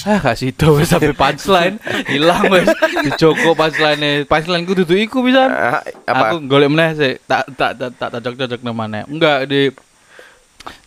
Ah, 0.04 0.20
kasih 0.20 0.52
itu 0.52 0.68
wes 0.76 0.92
sampai 0.92 1.16
punchline. 1.16 1.80
Hilang 2.06 2.52
wes 2.52 2.68
dicoko 3.02 3.56
punchline 3.56 4.24
punchline 4.24 4.63
ku 4.63 4.76
dudu 4.76 4.94
iku 4.94 5.24
bisa 5.24 5.48
Ah, 5.48 5.80
apa? 6.04 6.36
aku 6.36 6.44
golek 6.44 6.68
meneh 6.68 6.92
sih 6.94 7.13
tak 7.24 7.48
tak 7.56 7.80
tak 7.80 7.89
tak 7.94 8.10
cocok 8.13 8.34
cocok 8.36 8.62
namanya 8.62 9.08
enggak 9.08 9.48
di 9.48 9.72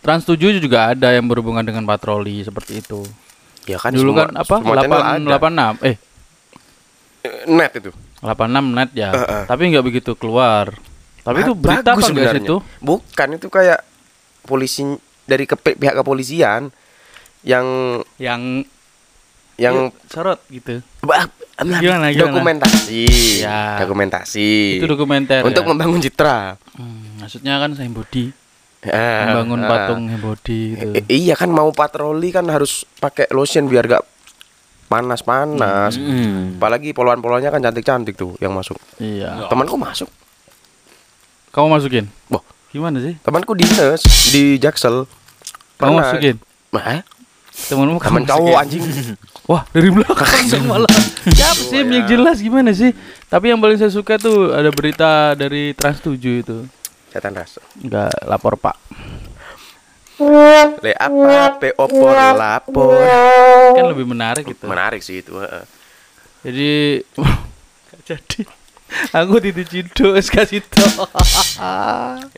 Trans 0.01 0.21
7 0.23 0.37
juga 0.57 0.93
ada 0.93 1.13
yang 1.13 1.25
berhubungan 1.25 1.61
dengan 1.61 1.85
patroli 1.85 2.41
seperti 2.41 2.81
itu. 2.81 3.05
Ya 3.65 3.77
kan 3.77 3.93
dulu 3.93 4.09
semua- 4.09 4.21
kan 4.25 4.29
apa? 4.33 4.55
semua 4.57 4.75
channel 4.79 5.01
8 5.27 5.53
ada. 5.53 5.73
86 5.77 5.85
eh. 5.85 5.95
Eh, 7.21 7.33
net 7.45 7.71
itu. 7.75 7.91
86 8.21 8.73
net 8.73 8.89
ya. 8.93 9.09
Eh, 9.11 9.21
eh. 9.21 9.43
tapi 9.45 9.61
nggak 9.69 9.85
begitu 9.85 10.11
keluar. 10.13 10.73
Tapi 11.21 11.43
itu 11.43 11.53
Ba- 11.53 11.77
berita 11.77 11.89
apa 11.93 12.05
enggak 12.05 12.33
situ? 12.37 12.55
Bukan 12.81 13.27
itu 13.33 13.47
kayak 13.49 13.81
polisi 14.45 14.81
dari 15.27 15.43
ke, 15.43 15.53
pihak 15.57 15.93
kepolisian 15.93 16.71
yang 17.43 17.65
yang 18.17 18.63
yang 19.57 19.89
yuk, 19.89 19.93
sorot 20.07 20.39
gitu 20.47 20.79
Bah, 21.01 21.25
Gimana, 21.57 22.09
gimana? 22.09 22.13
dokumentasi 22.13 23.05
Ya. 23.41 23.81
dokumentasi 23.81 24.77
itu 24.77 24.85
dokumenter 24.85 25.41
untuk 25.41 25.61
ya? 25.61 25.67
membangun 25.67 25.99
citra 25.99 26.61
Hmm, 26.73 27.17
maksudnya 27.17 27.57
kan 27.57 27.73
saya 27.73 27.89
body 27.89 28.29
Ah, 28.85 29.33
membangun 29.33 29.59
ah. 29.59 29.67
patung 29.67 30.05
body 30.15 30.61
gitu. 30.71 30.87
Iya 31.03 31.33
kan 31.33 31.49
mau 31.49 31.67
patroli 31.71 32.29
kan 32.29 32.45
harus 32.45 32.85
pakai 32.95 33.25
lotion 33.29 33.65
biar 33.65 33.89
gak 33.89 34.05
panas-panas 34.87 35.97
Hmm. 35.97 36.55
apalagi 36.55 36.91
poluan-poluannya 36.91 37.49
kan 37.49 37.59
cantik-cantik 37.59 38.13
tuh 38.13 38.37
yang 38.37 38.53
masuk 38.53 38.77
Iya. 38.97 39.47
temanku 39.47 39.75
masuk 39.75 40.07
Kamu 41.49 41.73
masukin? 41.73 42.05
Wah. 42.27 42.45
Gimana 42.69 43.01
sih? 43.01 43.17
temanku 43.17 43.51
dinas 43.51 44.05
di 44.29 44.55
Jaksel 44.55 45.09
Kamu 45.75 45.89
Pernah. 45.91 46.05
masukin? 46.05 46.35
Hah? 46.71 47.01
Temenmu 47.57 47.97
teman 47.97 48.21
kamu 48.21 48.29
cowok 48.29 48.57
anjing 48.61 48.83
Wah, 49.47 49.63
dari 49.71 49.89
belakang 49.89 50.27
dong 50.47 50.65
malah. 50.67 50.91
Siapa 51.25 51.61
sih 51.65 51.79
yang 51.81 52.05
jelas 52.05 52.37
gimana 52.37 52.69
sih? 52.71 52.91
Tapi 53.25 53.49
yang 53.49 53.57
paling 53.57 53.75
saya 53.75 53.89
suka 53.89 54.15
tuh 54.15 54.51
ada 54.51 54.69
berita 54.69 55.33
dari 55.33 55.73
Trans 55.73 55.97
7 55.99 56.13
itu. 56.19 56.57
setan 57.07 57.33
ras 57.33 57.57
Enggak 57.79 58.11
lapor, 58.23 58.59
Pak. 58.59 58.75
le 60.81 60.93
apa 60.93 61.61
pe 61.61 61.77
opor 61.77 62.09
lapor 62.11 62.97
Kan 63.73 63.85
lebih 63.87 64.05
menarik 64.05 64.43
gitu. 64.43 64.65
menarik 64.65 65.01
sih 65.01 65.21
itu 65.21 65.33
heeh. 65.37 65.63
Jadi 66.43 66.69
Gak 67.87 68.01
jadi. 68.05 68.41
Aku 69.13 69.39
titik 69.39 69.67
cido 69.67 70.15
kasih 70.15 70.63
tau. 70.63 71.07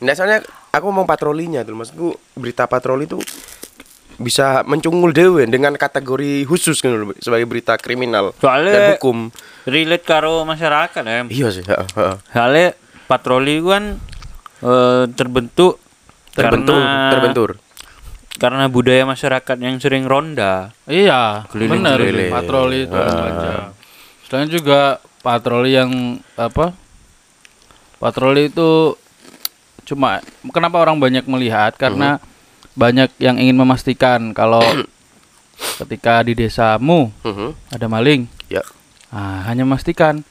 Nah, 0.02 0.14
soalnya 0.14 0.42
aku 0.70 0.90
mau 0.90 1.02
patrolinya 1.02 1.62
tuh, 1.62 1.74
maksudku 1.74 2.08
berita 2.34 2.66
patroli 2.66 3.06
itu 3.06 3.18
bisa 4.20 4.60
mencungul 4.62 5.10
dewe 5.10 5.48
dengan 5.48 5.72
kategori 5.74 6.44
khusus 6.44 6.78
kan 6.78 6.92
sebagai 7.18 7.48
berita 7.48 7.74
kriminal 7.74 8.36
Soalnya- 8.36 8.70
dan 8.70 8.82
hukum. 8.94 9.32
relate 9.64 10.04
karo 10.04 10.44
masyarakat 10.44 11.00
ya 11.00 11.24
Iya 11.24 11.48
sih, 11.48 11.64
heeh, 11.64 11.88
heeh. 11.90 12.16
soalnya 12.28 12.68
patroli 13.06 13.58
kan 13.58 13.96
eh, 14.60 15.04
terbentuk 15.10 15.80
terbentur, 16.30 16.76
karena, 16.76 17.10
terbentur. 17.10 17.50
karena 18.36 18.64
budaya 18.68 19.02
masyarakat 19.02 19.56
yang 19.56 19.80
sering 19.80 20.04
ronda 20.04 20.76
Iya, 20.84 21.48
benar 21.50 21.96
patroli 22.28 22.84
itu 22.84 22.94
Ah. 22.94 23.24
aja. 23.26 23.52
Selain 24.28 24.46
juga 24.46 25.00
patroli 25.20 25.74
yang 25.74 25.90
apa? 26.36 26.76
Patroli 27.96 28.48
itu 28.48 28.94
cuma 29.84 30.22
kenapa 30.54 30.78
orang 30.78 30.96
banyak 30.96 31.26
melihat 31.26 31.74
karena 31.74 32.22
banyak 32.80 33.12
yang 33.18 33.36
ingin 33.36 33.52
memastikan 33.54 34.32
kalau 34.32 34.64
ketika 35.80 36.24
di 36.24 36.32
desamu 36.34 37.12
Mhm. 37.20 37.52
ada 37.68 37.86
maling, 37.86 38.24
Ya. 38.48 38.64
ah, 39.12 39.44
hanya 39.44 39.68
memastikan 39.68 40.24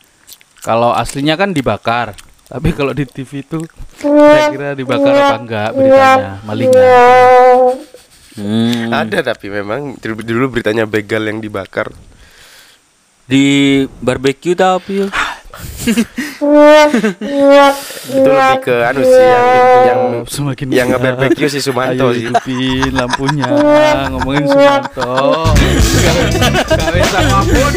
kalau 0.60 0.90
aslinya 0.92 1.38
kan 1.38 1.54
dibakar. 1.54 2.18
Tapi 2.50 2.74
kalau 2.74 2.90
di 2.92 3.06
TV 3.06 3.46
itu 3.46 3.62
kira-kira 3.96 4.74
dibakar 4.74 5.14
apa 5.14 5.36
enggak 5.38 5.70
beritanya 5.70 6.34
malingnya. 6.42 6.98
Hmm. 8.34 8.90
Ada 8.90 9.22
tapi 9.24 9.54
memang 9.54 9.94
dulu, 10.02 10.50
beritanya 10.50 10.90
begal 10.90 11.22
yang 11.24 11.38
dibakar. 11.38 11.94
di 13.30 13.46
barbecue 14.02 14.58
tapi 14.58 15.06
Itu 18.10 18.30
lebih 18.30 18.60
ke 18.62 18.76
anu 18.84 19.02
sih 19.02 19.22
yang 19.22 19.48
yang 19.86 20.00
Semakin 20.26 20.68
yang 20.70 20.88
nge-barbecue 20.90 21.48
si 21.48 21.60
Sumanto 21.60 22.10
Ayo 22.10 22.14
sih. 22.14 22.20
hidupin 22.26 22.92
lampunya 22.94 23.46
ngomongin 24.10 24.46
Sumanto. 24.52 25.12
Gak 26.70 26.92
bisa 26.96 27.20
apa 27.22 27.42
pun 27.44 27.72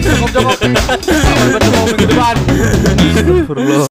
cukup 0.00 0.28
cukup 0.30 0.56
sampai 0.60 1.46
bertemu 1.50 1.80
minggu 1.80 2.04
depan 2.06 2.34
Astagfirullah 3.00 3.88